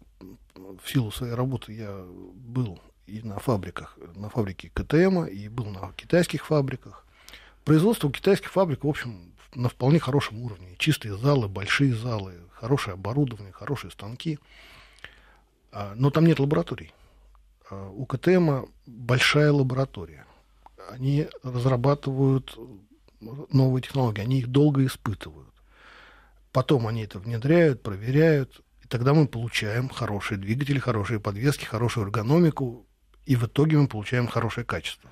[0.55, 5.91] в силу своей работы я был и на фабриках, на фабрике КТМ, и был на
[5.93, 7.05] китайских фабриках.
[7.65, 10.75] Производство у китайских фабрик, в общем, на вполне хорошем уровне.
[10.77, 14.39] Чистые залы, большие залы, хорошее оборудование, хорошие станки.
[15.71, 16.93] А, но там нет лабораторий.
[17.69, 20.25] А, у КТМ большая лаборатория.
[20.89, 22.57] Они разрабатывают
[23.21, 25.49] новые технологии, они их долго испытывают.
[26.51, 32.88] Потом они это внедряют, проверяют, и тогда мы получаем хорошие двигатели, хорошие подвески, хорошую эргономику,
[33.25, 35.12] и в итоге мы получаем хорошее качество.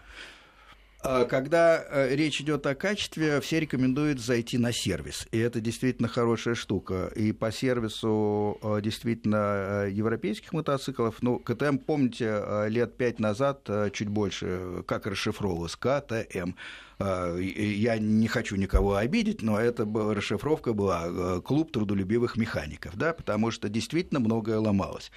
[1.10, 5.26] А, когда э, речь идет о качестве, все рекомендуют зайти на сервис.
[5.32, 7.10] И это действительно хорошая штука.
[7.15, 14.10] И по сервису э, действительно э, европейских мотоциклов, ну, КТМ, помните, лет пять назад, чуть
[14.10, 16.52] больше, как расшифровывалось, КТМ.
[17.00, 23.70] Я не хочу никого обидеть, но была, расшифровка была «Клуб трудолюбивых механиков», да, потому что
[23.70, 25.12] действительно многое ломалось.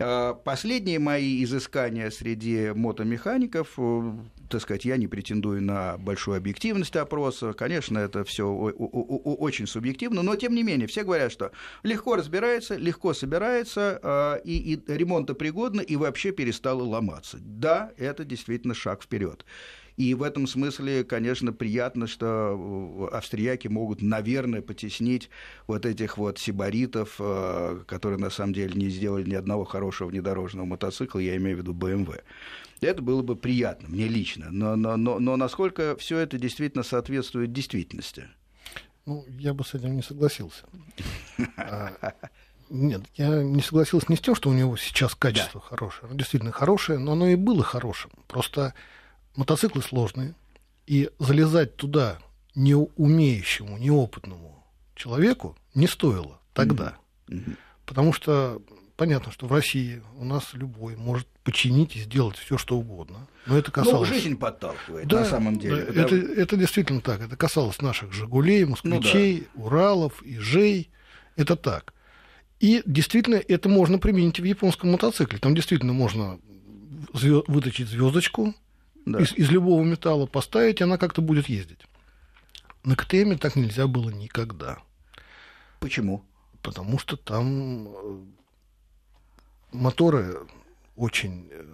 [0.00, 4.12] А, последние мои изыскания среди мотомехаников, э,
[4.48, 7.52] так сказать, я не претендую на большую объективность опроса.
[7.52, 11.50] Конечно, это все очень субъективно, но тем не менее, все говорят, что
[11.82, 17.38] легко разбирается, легко собирается, а, и, и ремонтопригодно, и вообще перестало ломаться.
[17.40, 19.44] Да, это действительно шаг вперед.
[19.98, 25.28] И в этом смысле, конечно, приятно, что э, австрияки могут, наверное, потеснить
[25.66, 30.66] вот этих вот сибаритов, э, которые на самом деле не сделали ни одного хорошего внедорожного
[30.66, 32.22] мотоцикла, я имею в виду BMW.
[32.80, 34.46] Это было бы приятно, мне лично.
[34.52, 38.28] Но, но, но, но насколько все это действительно соответствует действительности?
[39.04, 40.64] Ну, я бы с этим не согласился.
[41.56, 42.12] А,
[42.70, 45.66] нет, я не согласился не с тем, что у него сейчас качество да.
[45.66, 46.06] хорошее.
[46.06, 48.12] Оно действительно хорошее, но оно и было хорошим.
[48.28, 48.74] Просто
[49.38, 50.34] мотоциклы сложные,
[50.86, 52.18] и залезать туда
[52.54, 54.64] не умеющему, неопытному
[54.96, 56.96] человеку не стоило тогда.
[57.28, 57.56] Mm-hmm.
[57.86, 58.60] Потому что
[58.96, 63.28] понятно, что в России у нас любой может починить и сделать все, что угодно.
[63.46, 64.08] Но это ну, касалось...
[64.08, 65.84] Ну, жизнь подталкивает, да, на самом деле.
[65.84, 67.20] Да, это, это действительно так.
[67.20, 69.66] Это касалось наших «Жигулей», «Москвичей», ну, да.
[69.66, 70.90] «Уралов», «Ижей».
[71.36, 71.94] Это так.
[72.58, 75.38] И действительно это можно применить в японском мотоцикле.
[75.38, 76.40] Там действительно можно
[77.12, 78.54] выточить звездочку,
[79.12, 79.20] да.
[79.20, 81.80] из, из любого металла поставить, она как-то будет ездить.
[82.84, 84.78] На КТМ так нельзя было никогда.
[85.80, 86.24] Почему?
[86.62, 88.20] Потому что там э,
[89.72, 90.38] моторы
[90.96, 91.64] очень э,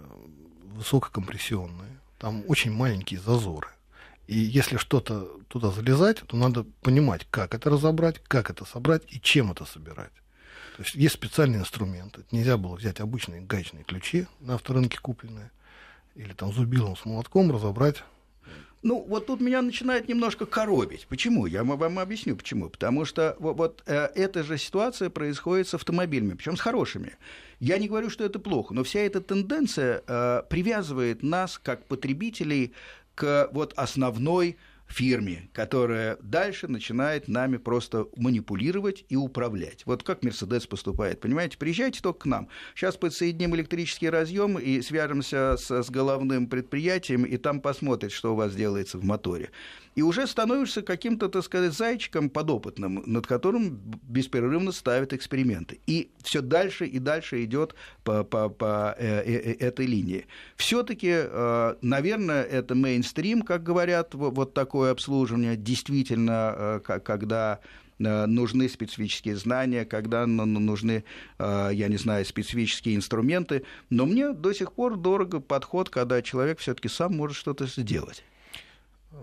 [0.75, 3.69] высококомпрессионные, там очень маленькие зазоры.
[4.27, 9.19] И если что-то туда залезать, то надо понимать, как это разобрать, как это собрать и
[9.19, 10.11] чем это собирать.
[10.77, 12.25] То есть есть специальные инструменты.
[12.31, 15.51] нельзя было взять обычные гаечные ключи на авторынке купленные
[16.15, 18.03] или там зубилом с молотком разобрать
[18.85, 21.07] ну, вот тут меня начинает немножко коробить.
[21.09, 21.47] Почему?
[21.47, 22.69] Я вам объясню, почему.
[22.69, 27.13] Потому что вот, вот э, эта же ситуация происходит с автомобилями, причем с хорошими.
[27.59, 32.73] Я не говорю, что это плохо, но вся эта тенденция э, привязывает нас, как потребителей,
[33.15, 39.85] к вот основной фирме, которая дальше начинает нами просто манипулировать и управлять.
[39.85, 41.57] Вот как Мерседес поступает, понимаете?
[41.57, 42.49] Приезжайте только к нам.
[42.75, 48.35] Сейчас подсоединим электрический разъем и свяжемся с, с головным предприятием, и там посмотрят, что у
[48.35, 49.49] вас делается в моторе
[49.95, 55.79] и уже становишься каким-то, так сказать, зайчиком подопытным, над которым беспрерывно ставят эксперименты.
[55.87, 60.27] И все дальше и дальше идет по, по, по э, э, э, этой линии.
[60.57, 67.61] Все-таки, э, наверное, это мейнстрим, как говорят, вот, вот такое обслуживание, действительно, э, когда
[67.97, 71.05] э, нужны специфические знания, когда нужны,
[71.39, 73.63] э, я не знаю, специфические инструменты.
[73.89, 78.25] Но мне до сих пор дорого подход, когда человек все-таки сам может что-то сделать.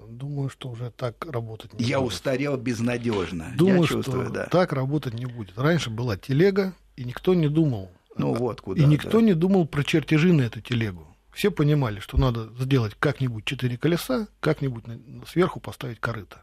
[0.09, 2.12] Думаю, что уже так работать не Я будет.
[2.12, 3.52] устарел безнадежно.
[3.57, 4.46] Думаю, я чувствую, что да.
[4.46, 5.59] так работать не будет.
[5.59, 7.90] Раньше была телега, и никто не думал.
[8.16, 8.83] Ну вот куда.
[8.83, 9.26] И никто да.
[9.26, 11.07] не думал про чертежи на эту телегу.
[11.33, 14.85] Все понимали, что надо сделать как-нибудь четыре колеса, как-нибудь
[15.26, 16.42] сверху поставить корыто.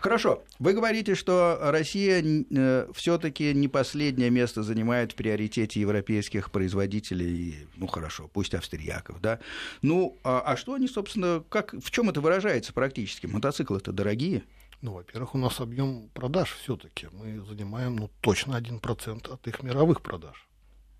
[0.00, 0.42] Хорошо.
[0.58, 7.86] Вы говорите, что Россия э, все-таки не последнее место занимает в приоритете европейских производителей, ну
[7.86, 9.40] хорошо, пусть австрияков, да.
[9.82, 13.26] Ну, а, а что они, собственно, как, в чем это выражается практически?
[13.26, 14.44] Мотоциклы-то дорогие.
[14.82, 17.08] Ну, во-первых, у нас объем продаж все-таки.
[17.12, 20.46] Мы занимаем, ну, точно 1% от их мировых продаж.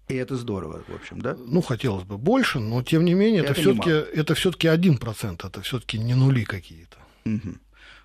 [0.08, 1.36] И это здорово, в общем, да?
[1.38, 5.44] Ну, хотелось бы больше, но тем не менее, это, это все-таки это все-таки один процент,
[5.44, 6.98] это все-таки не нули какие-то.
[7.24, 7.54] Угу.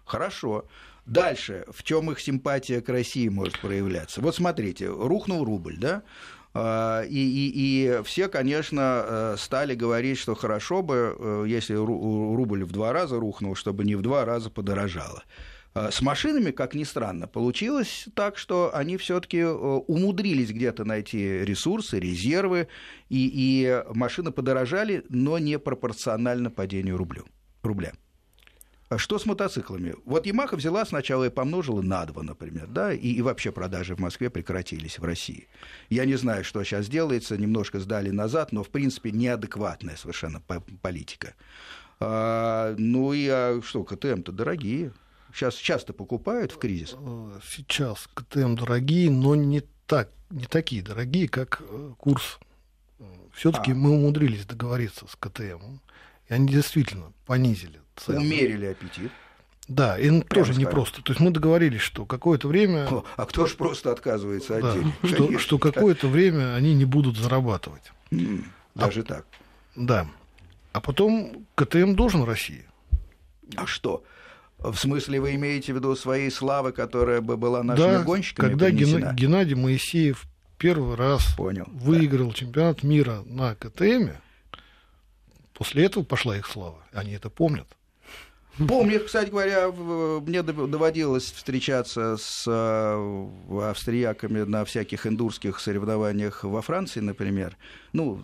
[0.09, 0.65] Хорошо.
[1.05, 4.21] Дальше, в чем их симпатия к России может проявляться?
[4.21, 6.01] Вот смотрите, рухнул рубль, да?
[6.55, 12.63] А, и, и, и все, конечно, э, стали говорить, что хорошо бы, э, если рубль
[12.63, 15.23] в два раза рухнул, чтобы не в два раза подорожало.
[15.75, 21.45] А, с машинами, как ни странно, получилось так, что они все-таки э, умудрились где-то найти
[21.45, 22.67] ресурсы, резервы,
[23.09, 27.25] и, и машины подорожали, но не пропорционально падению рублю,
[27.61, 27.93] рубля.
[28.89, 29.93] А что с мотоциклами?
[30.03, 33.99] Вот Ямаха взяла сначала и помножила на два, например, да, и, и вообще продажи в
[33.99, 35.47] Москве прекратились в России.
[35.89, 40.41] Я не знаю, что сейчас делается, немножко сдали назад, но, в принципе, неадекватная совершенно
[40.81, 41.35] политика.
[41.99, 44.91] А, ну и а что, КТМ-то дорогие.
[45.31, 46.95] Сейчас часто покупают в кризис?
[46.97, 52.39] Э, сейчас КТМ дорогие, но не, так, не такие дорогие, как э, курс.
[53.33, 53.75] Все-таки а.
[53.75, 55.77] мы умудрились договориться с КТМ.
[56.27, 58.19] И они действительно понизили цены.
[58.19, 59.11] Умерили аппетит.
[59.67, 60.61] Да, и Прямо тоже скажем.
[60.63, 61.01] непросто.
[61.03, 62.87] То есть мы договорились, что какое-то время...
[62.87, 64.93] О, а кто же просто отказывается от да, денег?
[65.03, 67.91] Что, что какое-то время они не будут зарабатывать.
[68.09, 69.25] Mm, даже а, так?
[69.75, 70.07] Да.
[70.71, 72.65] А потом КТМ должен России.
[73.55, 74.03] А что?
[74.57, 78.65] В смысле, вы имеете в виду своей славы, которая бы была нашими да, гонщиками когда
[78.65, 79.13] принесена?
[79.13, 80.25] Геннадий Моисеев
[80.57, 82.33] первый раз Понял, выиграл да.
[82.33, 84.19] чемпионат мира на КТМе,
[85.53, 86.83] после этого пошла их слава.
[86.91, 87.67] Они это помнят.
[88.67, 93.27] Помню, кстати говоря, мне доводилось встречаться с э,
[93.69, 97.57] австрияками на всяких индурских соревнованиях во Франции, например.
[97.93, 98.21] Ну,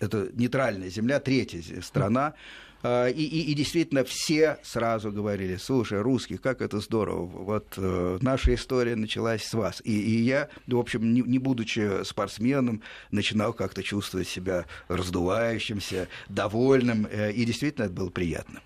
[0.00, 2.34] это нейтральная земля, третья страна.
[2.82, 8.18] А, и, и, и действительно все сразу говорили, слушай, русских, как это здорово, вот э,
[8.20, 9.80] наша история началась с вас.
[9.84, 17.06] И, и я, в общем, не, не будучи спортсменом, начинал как-то чувствовать себя раздувающимся, довольным,
[17.10, 18.60] э, и действительно это было приятно.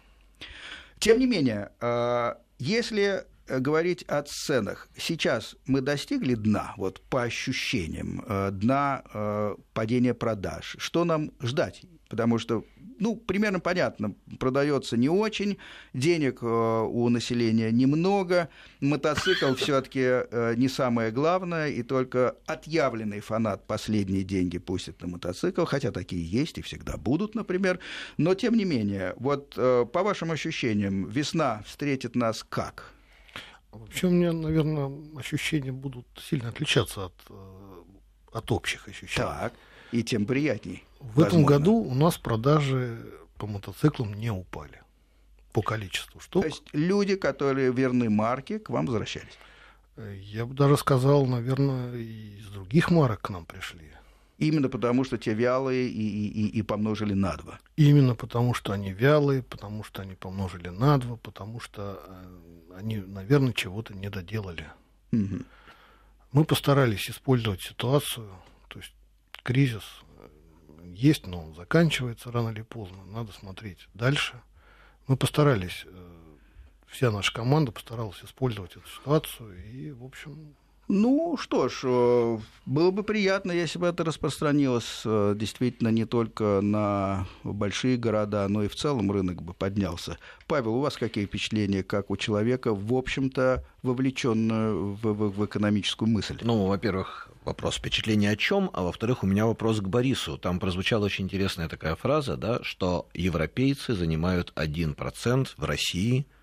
[1.00, 8.24] Тем не менее, а, если говорить о ценах, сейчас мы достигли дна, вот по ощущениям,
[8.28, 10.76] э, дна э, падения продаж.
[10.78, 11.82] Что нам ждать?
[12.10, 12.64] Потому что,
[12.98, 15.56] ну, примерно понятно, продается не очень,
[15.94, 20.00] денег э, у населения немного, мотоцикл все-таки
[20.56, 26.58] не самое главное, и только отъявленный фанат последние деньги пустит на мотоцикл, хотя такие есть
[26.58, 27.78] и всегда будут, например.
[28.18, 32.92] Но, тем не менее, вот по вашим ощущениям, весна встретит нас как?
[33.72, 37.82] Вообще у меня, наверное, ощущения будут сильно отличаться от, э,
[38.32, 39.28] от общих ощущений.
[39.28, 39.52] Так,
[39.92, 40.82] и тем приятней.
[41.00, 41.26] В возможно.
[41.26, 42.98] этом году у нас продажи
[43.38, 44.80] по мотоциклам не упали
[45.52, 46.42] по количеству штук.
[46.42, 49.36] То есть люди, которые верны марке, к вам возвращались?
[49.96, 53.90] Э, я бы даже сказал, наверное, из других марок к нам пришли.
[54.38, 57.58] Именно потому, что те вялые и, и, и помножили на два.
[57.76, 62.98] Именно потому, что они вялые, потому что они помножили на два, потому что э, они,
[62.98, 64.66] наверное, чего-то не доделали.
[65.12, 65.42] Угу.
[66.32, 68.30] Мы постарались использовать ситуацию,
[68.68, 68.94] то есть
[69.42, 69.82] кризис
[70.84, 74.40] есть, но он заканчивается рано или поздно, надо смотреть дальше.
[75.06, 76.20] Мы постарались, э,
[76.86, 80.54] вся наша команда постаралась использовать эту ситуацию и, в общем,
[80.92, 86.58] Ну что ж, э, было бы приятно, если бы это распространилось э, действительно не только
[86.60, 90.18] на большие города, но и в целом рынок бы поднялся.
[90.48, 96.08] Павел, у вас какие впечатления, как у человека, в общем-то, вовлеченную в, в, в экономическую
[96.08, 96.38] мысль?
[96.42, 100.38] Ну, во-первых, вопрос впечатления о чем, а во-вторых, у меня вопрос к Борису.
[100.38, 106.26] Там прозвучала очень интересная такая фраза, да, что европейцы занимают 1% в России–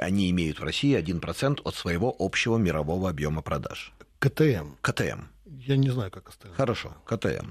[0.00, 3.92] они имеют в России 1% от своего общего мирового объема продаж.
[4.18, 4.74] КТМ.
[4.80, 5.22] КТМ.
[5.46, 6.56] Я не знаю, как остальные.
[6.56, 7.50] Хорошо, КТМ.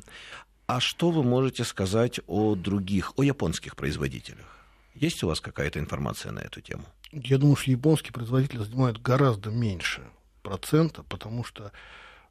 [0.68, 4.46] А что вы можете сказать о других, о японских производителях?
[4.94, 6.84] Есть у вас какая-то информация на эту тему?
[7.12, 10.04] Я думаю, что японские производители занимают гораздо меньше
[10.44, 11.72] процента, потому что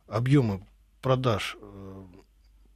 [0.07, 0.63] объемы
[1.01, 2.05] продаж э,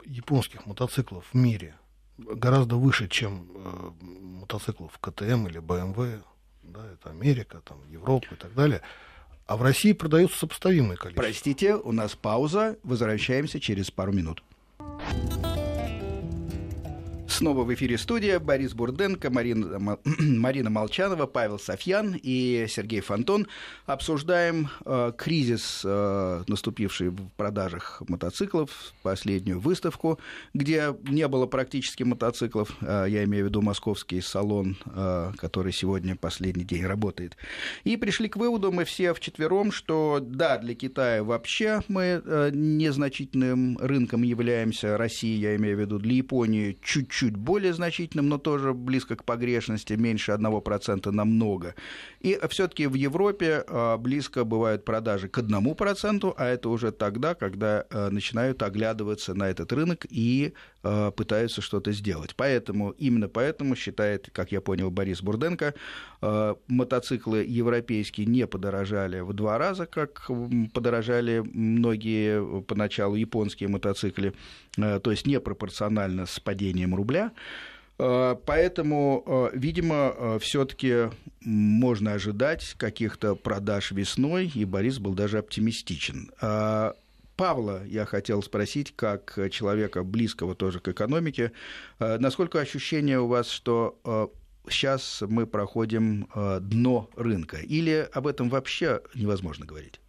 [0.05, 1.75] японских мотоциклов в мире
[2.19, 6.23] гораздо выше, чем э, мотоциклов КТМ или BMW
[6.63, 8.83] да, это Америка, там, Европа и так далее.
[9.47, 11.23] А в России продаются сопоставимые количества.
[11.23, 12.79] Простите, у нас пауза.
[12.85, 14.43] Возвращаемся через пару минут.
[17.43, 18.39] Снова в эфире студия.
[18.39, 23.49] Борис Бурденко, Марина, Марина Молчанова, Павел Софьян и Сергей Фонтон.
[23.85, 30.21] Обсуждаем э, кризис, э, наступивший в продажах мотоциклов, последнюю выставку,
[30.55, 32.77] где не было практически мотоциклов.
[32.81, 37.37] Э, я имею в виду московский салон, э, который сегодня последний день работает.
[37.83, 43.79] И пришли к выводу мы все вчетвером, что да, для Китая вообще мы э, незначительным
[43.79, 44.97] рынком являемся.
[44.97, 49.25] Россия, я имею в виду, для Японии чуть-чуть чуть более значительным, но тоже близко к
[49.25, 51.75] погрешности, меньше 1% намного.
[52.21, 57.85] И все-таки в Европе а, близко бывают продажи к 1%, а это уже тогда, когда
[57.91, 60.53] а, начинают оглядываться на этот рынок и
[60.83, 62.35] пытаются что-то сделать.
[62.37, 65.75] Поэтому, именно поэтому считает, как я понял, Борис Бурденко,
[66.67, 70.29] мотоциклы европейские не подорожали в два раза, как
[70.75, 74.35] подорожали многие поначалу японские мотоциклы,
[74.77, 77.33] то есть непропорционально с падением рубля.
[77.99, 81.11] Э, поэтому, э, видимо, э, все-таки
[81.41, 86.31] можно ожидать каких-то продаж весной, и Борис был даже оптимистичен.
[87.43, 91.51] Павла я хотел спросить, как человека близкого тоже к экономике,
[91.99, 94.31] насколько ощущение у вас, что
[94.69, 96.29] сейчас мы проходим
[96.61, 100.01] дно рынка, или об этом вообще невозможно говорить?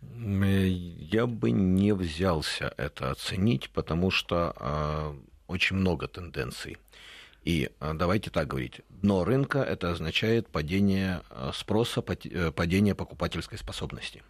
[0.00, 5.14] Я бы не взялся это оценить, потому что
[5.46, 6.78] очень много тенденций.
[7.42, 13.58] И а, давайте так говорить, дно рынка это означает падение а, спроса, э, падение покупательской
[13.58, 14.22] способности.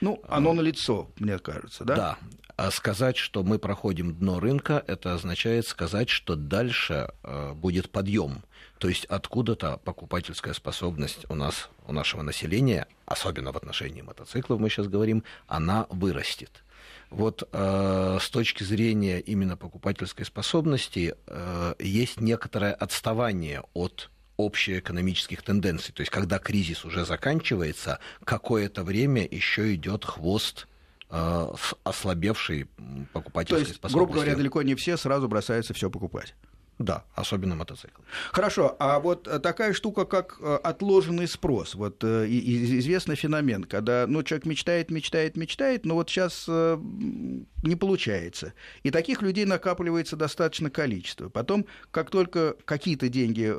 [0.00, 1.96] Ну, оно на лицо, мне кажется, да?
[1.96, 2.18] Да.
[2.56, 8.42] А сказать, что мы проходим дно рынка, это означает сказать, что дальше а, будет подъем.
[8.78, 14.68] То есть откуда-то покупательская способность у нас, у нашего населения, особенно в отношении мотоциклов мы
[14.68, 16.62] сейчас говорим, она вырастет
[17.10, 24.10] вот э, с точки зрения именно покупательской способности э, есть некоторое отставание от
[24.44, 25.92] общеэкономических тенденций.
[25.94, 30.66] То есть, когда кризис уже заканчивается, какое-то время еще идет хвост
[31.10, 31.48] э,
[31.84, 32.68] ослабевшей
[33.12, 33.96] покупательской То есть, способности.
[33.96, 36.34] грубо говоря, далеко не все сразу бросаются все покупать.
[36.80, 38.00] Да, особенно мотоцикл.
[38.32, 44.06] Хорошо, а вот э, такая штука, как э, отложенный спрос, вот э, известный феномен, когда
[44.08, 48.54] ну, человек мечтает, мечтает, мечтает, но вот сейчас не получается.
[48.82, 51.28] И таких людей накапливается достаточно количество.
[51.28, 53.52] Потом, как только какие-то деньги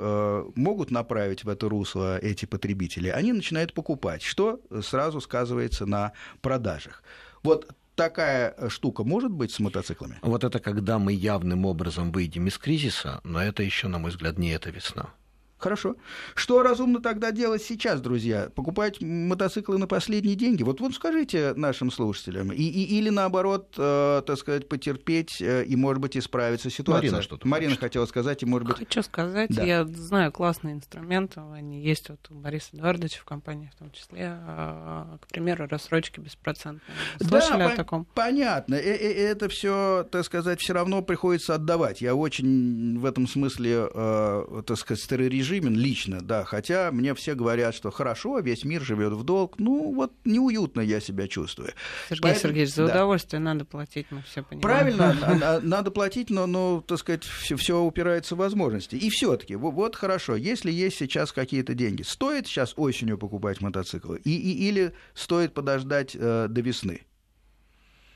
[0.59, 7.03] могут направить в это русло эти потребители, они начинают покупать, что сразу сказывается на продажах.
[7.43, 10.19] Вот такая э, штука может быть с мотоциклами?
[10.21, 14.37] Вот это когда мы явным образом выйдем из кризиса, но это еще, на мой взгляд,
[14.37, 15.13] не эта весна.
[15.61, 15.95] Хорошо.
[16.33, 18.49] Что разумно тогда делать сейчас, друзья?
[18.55, 20.63] Покупать мотоциклы на последние деньги?
[20.63, 22.51] Вот, вот скажите нашим слушателям.
[22.51, 27.11] И, и, или наоборот, э, так сказать, потерпеть э, и, может быть, исправиться ситуация.
[27.11, 27.83] Марина что-то Марина хочет.
[27.83, 28.77] хотела сказать, и, может быть...
[28.79, 29.63] Хочу сказать, да.
[29.63, 34.39] я знаю классные инструменты, они есть вот у Бориса Эдуардовича в компании в том числе,
[34.41, 36.81] э, к примеру, рассрочки беспроцентные.
[37.19, 38.05] Слышали да, о таком?
[38.15, 38.73] Понятно.
[38.73, 42.01] И, и, это все, так сказать, все равно приходится отдавать.
[42.01, 47.35] Я очень в этом смысле, э, так сказать, стереорежим режимен лично, да, хотя мне все
[47.35, 51.73] говорят, что хорошо, весь мир живет в долг, ну вот неуютно я себя чувствую.
[52.09, 52.91] Сергей Поэтому, Сергеевич, за да.
[52.91, 54.61] удовольствие надо платить, мы все понимаем.
[54.61, 58.95] Правильно, надо платить, но, но так сказать, все, все упирается в возможности.
[58.95, 64.35] И все-таки, вот хорошо, если есть сейчас какие-то деньги, стоит сейчас осенью покупать мотоциклы и,
[64.35, 67.01] и, или стоит подождать э, до весны?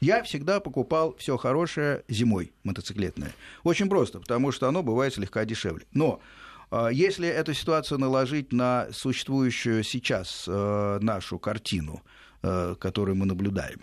[0.01, 3.33] Я всегда покупал все хорошее зимой мотоциклетное.
[3.63, 5.85] Очень просто, потому что оно бывает слегка дешевле.
[5.93, 6.44] Но а,
[6.91, 12.01] если эту ситуацию наложить на существующую сейчас э, нашу картину,
[12.41, 13.81] э, которую мы наблюдаем,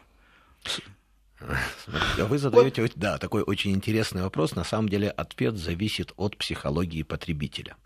[2.19, 2.93] Вы задаете вот.
[2.97, 4.55] да, такой очень интересный вопрос.
[4.55, 7.77] На самом деле ответ зависит от психологии потребителя.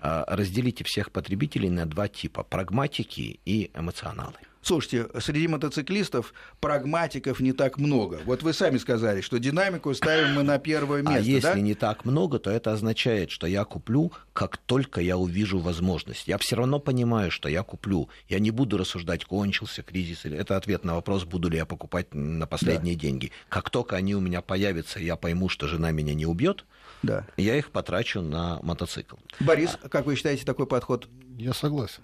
[0.00, 4.36] А, разделите всех потребителей на два типа– прагматики и эмоционалы.
[4.68, 8.20] Слушайте, среди мотоциклистов прагматиков не так много.
[8.26, 11.16] Вот вы сами сказали, что динамику ставим мы на первое а место.
[11.16, 11.60] А если да?
[11.60, 16.28] не так много, то это означает, что я куплю, как только я увижу возможность.
[16.28, 18.10] Я все равно понимаю, что я куплю.
[18.28, 20.26] Я не буду рассуждать, кончился кризис.
[20.26, 23.00] Это ответ на вопрос, буду ли я покупать на последние да.
[23.00, 23.32] деньги.
[23.48, 26.66] Как только они у меня появятся, я пойму, что жена меня не убьет,
[27.02, 27.26] да.
[27.38, 29.16] я их потрачу на мотоцикл.
[29.40, 31.08] Борис, как вы считаете такой подход?
[31.38, 32.02] Я согласен.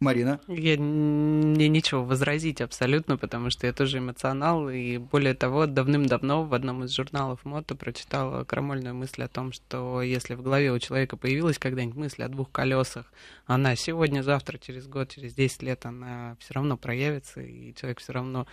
[0.00, 0.40] Марина?
[0.48, 6.54] Я не ничего возразить абсолютно, потому что я тоже эмоционал, и более того, давным-давно в
[6.54, 11.18] одном из журналов мото прочитала крамольную мысль о том, что если в голове у человека
[11.18, 13.12] появилась когда-нибудь мысль о двух колесах,
[13.44, 18.14] она сегодня, завтра, через год, через 10 лет, она все равно проявится, и человек все
[18.14, 18.46] равно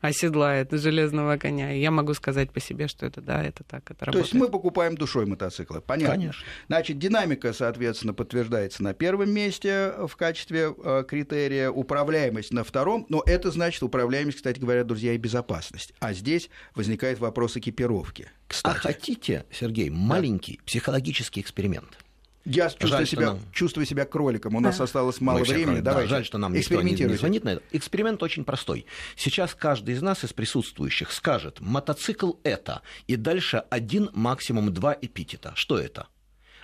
[0.00, 1.74] оседлает железного коня.
[1.74, 4.14] И я могу сказать по себе, что это да, это так, это работает.
[4.14, 6.14] То есть мы покупаем душой мотоциклы, понятно?
[6.14, 6.44] Конечно.
[6.66, 13.22] Значит, динамика, соответственно, подтверждается на первом месте в качестве э, критерия, управляемость на втором, но
[13.26, 15.92] это значит управляемость, кстати говоря, друзья, и безопасность.
[16.00, 18.30] А здесь возникает вопрос экипировки.
[18.46, 18.76] Кстати.
[18.76, 20.62] А хотите, Сергей, маленький да.
[20.66, 21.98] психологический эксперимент?
[22.44, 23.40] Я чувствую, жаль, себя, нам...
[23.52, 24.54] чувствую себя кроликом.
[24.54, 25.80] У нас осталось мало времени.
[25.80, 27.62] Да, жаль, что нам никто не, не звонит на это.
[27.72, 28.86] Эксперимент очень простой.
[29.16, 35.52] Сейчас каждый из нас, из присутствующих, скажет, мотоцикл это, и дальше один, максимум два эпитета.
[35.56, 36.06] Что это?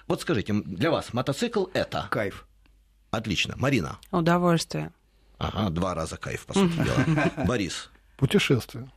[0.06, 2.08] Вот скажите, для вас мотоцикл это?
[2.10, 2.46] Кайф.
[3.16, 3.54] Отлично.
[3.56, 3.98] Марина?
[4.10, 4.90] Удовольствие.
[5.38, 7.32] Ага, два раза кайф, по сути дела.
[7.46, 7.90] Борис?
[8.16, 8.88] Путешествие.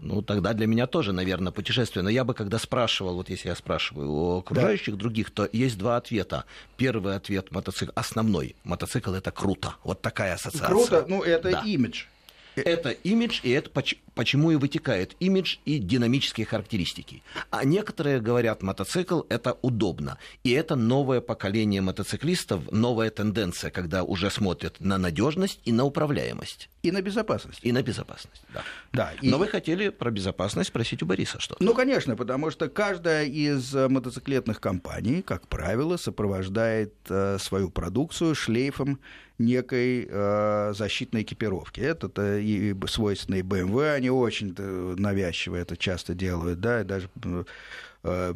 [0.00, 2.02] Ну, тогда для меня тоже, наверное, путешествие.
[2.02, 5.00] Но я бы, когда спрашивал, вот если я спрашиваю у окружающих да.
[5.00, 6.44] других, то есть два ответа.
[6.76, 8.54] Первый ответ мотоцикл, основной.
[8.62, 9.74] Мотоцикл это круто.
[9.82, 10.68] Вот такая ассоциация.
[10.68, 11.62] Круто, ну это да.
[11.64, 12.04] имидж.
[12.54, 13.70] Это имидж, и это
[14.18, 17.22] почему и вытекает имидж и динамические характеристики.
[17.50, 20.18] А некоторые говорят, мотоцикл это удобно.
[20.42, 26.68] И это новое поколение мотоциклистов, новая тенденция, когда уже смотрят на надежность и на управляемость.
[26.82, 27.60] И на безопасность.
[27.62, 28.62] И на безопасность, да.
[28.92, 29.28] да и...
[29.28, 31.62] Но вы хотели про безопасность спросить у Бориса что-то.
[31.62, 38.34] Ну, конечно, потому что каждая из э, мотоциклетных компаний, как правило, сопровождает э, свою продукцию
[38.34, 38.98] шлейфом
[39.38, 41.80] некой э, защитной экипировки.
[41.80, 47.08] Это и свойственно и BMW, они очень навязчиво это часто делают, да, и даже
[48.08, 48.34] э,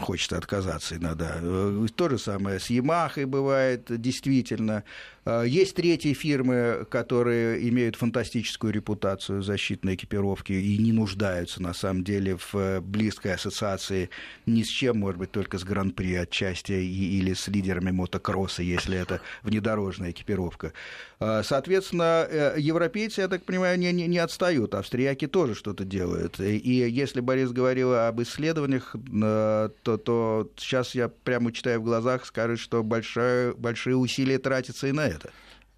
[0.00, 1.38] хочется отказаться иногда.
[1.40, 4.84] Э, то же самое с Ямахой бывает, действительно.
[5.24, 12.04] Э, есть третьи фирмы, которые имеют фантастическую репутацию защитной экипировки и не нуждаются, на самом
[12.04, 14.10] деле, в э, близкой ассоциации
[14.46, 19.20] ни с чем, может быть, только с Гран-при отчасти или с лидерами мотокросса, если это
[19.42, 20.72] внедорожная экипировка.
[21.18, 26.40] Соответственно, европейцы, я так понимаю, не, не, не отстают, австрияки тоже что-то делают.
[26.40, 32.58] И если Борис говорил об исследованиях, то, то сейчас я прямо читаю в глазах, скажет,
[32.58, 35.30] что большое, большие усилия тратятся и на это.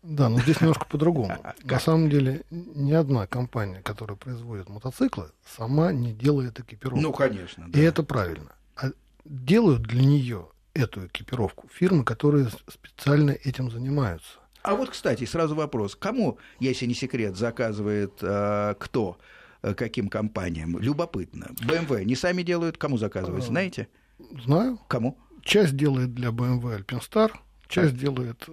[0.05, 1.35] Да, но здесь немножко по-другому.
[1.65, 7.01] На самом деле, ни одна компания, которая производит мотоциклы, сама не делает экипировку.
[7.01, 7.65] Ну, конечно.
[7.69, 7.79] Да.
[7.79, 8.53] И это правильно.
[8.77, 8.91] А
[9.25, 14.39] делают для нее эту экипировку фирмы, которые специально этим занимаются.
[14.63, 15.95] А вот, кстати, сразу вопрос.
[15.95, 19.34] Кому, если не секрет, заказывает э, кто, э,
[19.73, 20.79] каким компаниям?
[20.79, 21.53] Любопытно.
[21.67, 23.89] BMW не сами делают, кому заказывают, а, знаете?
[24.45, 24.79] Знаю.
[24.89, 25.17] Кому?
[25.43, 27.33] Часть делает для BMW Alpinstar,
[27.69, 28.53] Часть делает э,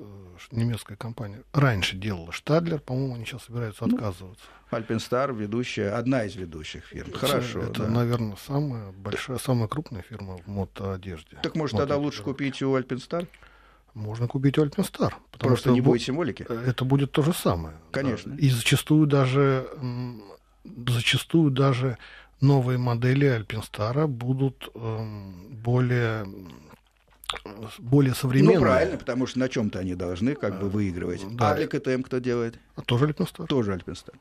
[0.52, 1.44] немецкая компания.
[1.54, 4.46] Раньше делала Штадлер, по-моему, они сейчас собираются ну, отказываться.
[4.70, 7.12] Альпинстар, ведущая, одна из ведущих фирм.
[7.14, 7.62] Хорошо.
[7.62, 7.88] Это, да.
[7.88, 11.38] наверное, самая большая, самая крупная фирма в мотоодежде.
[11.44, 13.28] Так может тогда лучше купить у Альпинстар?
[13.94, 15.10] Можно купить у Альпинстар.
[15.10, 16.46] Потому, потому что, не будет символики.
[16.48, 17.76] Э, это будет то же самое.
[17.92, 18.34] Конечно.
[18.36, 19.68] И зачастую даже
[20.64, 21.98] зачастую даже
[22.40, 26.26] новые модели Альпинстара будут эм, более
[27.80, 28.60] более современные.
[28.60, 31.22] Ну, правильно, потому что на чем-то они должны как бы выигрывать.
[31.38, 31.52] Да.
[31.52, 32.60] А для КТМ кто делает?
[32.76, 33.48] А тоже Альпинстар.
[33.48, 34.16] Тоже Альпинстар.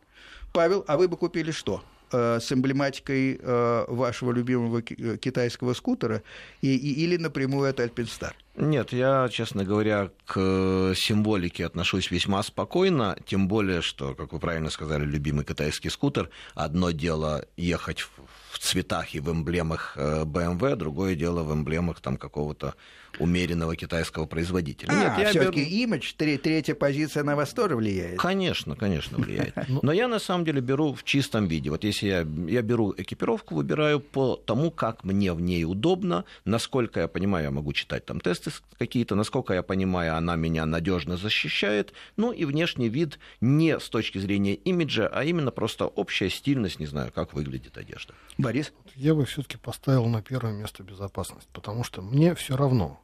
[0.53, 1.82] Павел, а вы бы купили что?
[2.12, 6.22] Э, с эмблематикой э, вашего любимого э, китайского скутера
[6.61, 8.34] и, и, или напрямую от Альпинстар?
[8.61, 14.68] Нет, я, честно говоря, к символике отношусь весьма спокойно, тем более, что, как вы правильно
[14.68, 18.11] сказали, любимый китайский скутер, одно дело ехать в
[18.59, 22.74] цветах и в эмблемах BMW, другое дело в эмблемах там какого-то
[23.18, 24.90] умеренного китайского производителя.
[24.90, 25.70] А, Нет, все-таки беру...
[25.70, 28.18] имидж, третья позиция на вас тоже влияет.
[28.18, 29.55] Конечно, конечно, влияет.
[29.68, 29.80] Ну.
[29.82, 31.70] Но я на самом деле беру в чистом виде.
[31.70, 37.01] Вот если я, я беру экипировку, выбираю по тому, как мне в ней удобно, насколько
[37.01, 41.92] я понимаю, я могу читать там тесты какие-то, насколько я понимаю, она меня надежно защищает,
[42.16, 46.86] ну и внешний вид не с точки зрения имиджа, а именно просто общая стильность, не
[46.86, 48.14] знаю, как выглядит одежда.
[48.41, 48.72] Борис?
[48.95, 53.01] Я бы все-таки поставил на первое место безопасность, потому что мне все равно,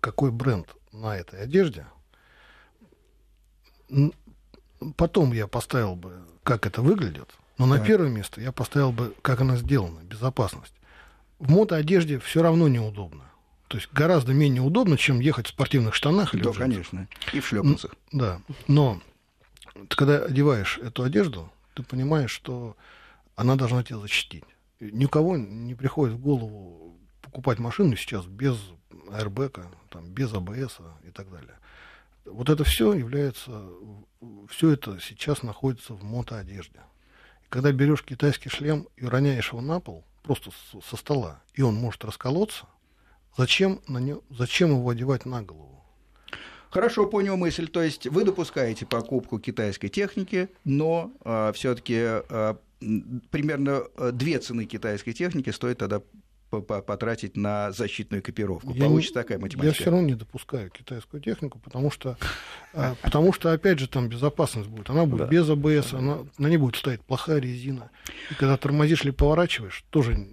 [0.00, 1.86] какой бренд на этой одежде.
[4.96, 7.28] Потом я поставил бы, как это выглядит,
[7.58, 10.74] но на первое место я поставил бы, как она сделана, безопасность.
[11.38, 13.24] В мотоодежде все равно неудобно.
[13.68, 17.06] То есть гораздо менее удобно, чем ехать в спортивных штанах или Да, в конечно.
[17.32, 17.94] И в шлепанцах.
[18.12, 18.40] Да.
[18.66, 19.00] Но
[19.88, 22.76] ты, когда одеваешь эту одежду, ты понимаешь, что
[23.38, 24.42] она должна тебя защитить.
[24.80, 28.58] Ни у кого не приходит в голову покупать машину сейчас без
[29.12, 31.54] аэрбэка, там, без АБС и так далее.
[32.24, 33.64] Вот это все является,
[34.48, 36.80] все это сейчас находится в мотоодежде.
[37.48, 40.50] Когда берешь китайский шлем и роняешь его на пол, просто
[40.84, 42.66] со стола, и он может расколоться,
[43.36, 45.84] зачем, на него, зачем его одевать на голову?
[46.70, 47.68] Хорошо понял мысль.
[47.68, 52.58] То есть вы допускаете покупку китайской техники, но э, а, все-таки э, а,
[53.30, 56.00] примерно две цены китайской техники стоит тогда
[56.50, 58.72] потратить на защитную экипировку.
[58.72, 59.66] Я Получится не, такая математика.
[59.66, 62.16] Я все равно не допускаю китайскую технику, потому что,
[62.72, 64.88] а, потому что опять же, там безопасность будет.
[64.88, 65.26] Она будет да.
[65.26, 67.90] без АБС, она, на ней будет стоять плохая резина.
[68.30, 70.26] И когда тормозишь или поворачиваешь, тоже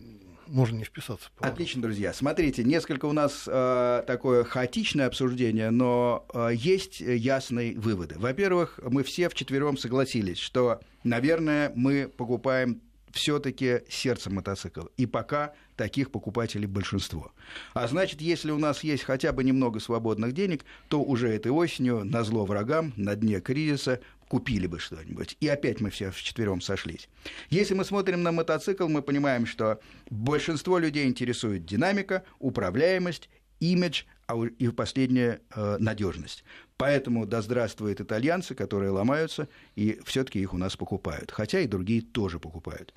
[0.47, 1.29] можно не вписаться.
[1.39, 2.13] Отлично, друзья.
[2.13, 8.15] Смотрите, несколько у нас э, такое хаотичное обсуждение, но э, есть ясные выводы.
[8.17, 12.81] Во-первых, мы все вчетвером согласились, что, наверное, мы покупаем
[13.15, 14.87] все-таки сердце мотоцикл.
[14.97, 17.31] И пока таких покупателей большинство.
[17.73, 22.03] А значит, если у нас есть хотя бы немного свободных денег, то уже этой осенью,
[22.03, 25.37] на зло врагам, на дне кризиса, купили бы что-нибудь.
[25.39, 27.09] И опять мы все вчетвером сошлись.
[27.49, 34.43] Если мы смотрим на мотоцикл, мы понимаем, что большинство людей интересует динамика, управляемость, имидж, а
[34.43, 36.43] и последняя э, надежность.
[36.77, 41.31] Поэтому да здравствуют итальянцы, которые ломаются, и все-таки их у нас покупают.
[41.31, 42.93] Хотя и другие тоже покупают.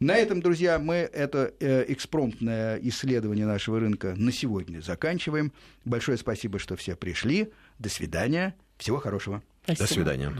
[0.00, 5.52] На этом, друзья, мы это э, экспромтное исследование нашего рынка на сегодня заканчиваем.
[5.84, 7.52] Большое спасибо, что все пришли.
[7.78, 8.54] До свидания.
[8.76, 9.42] Всего хорошего.
[9.64, 9.86] Спасибо.
[9.86, 10.32] До свидания.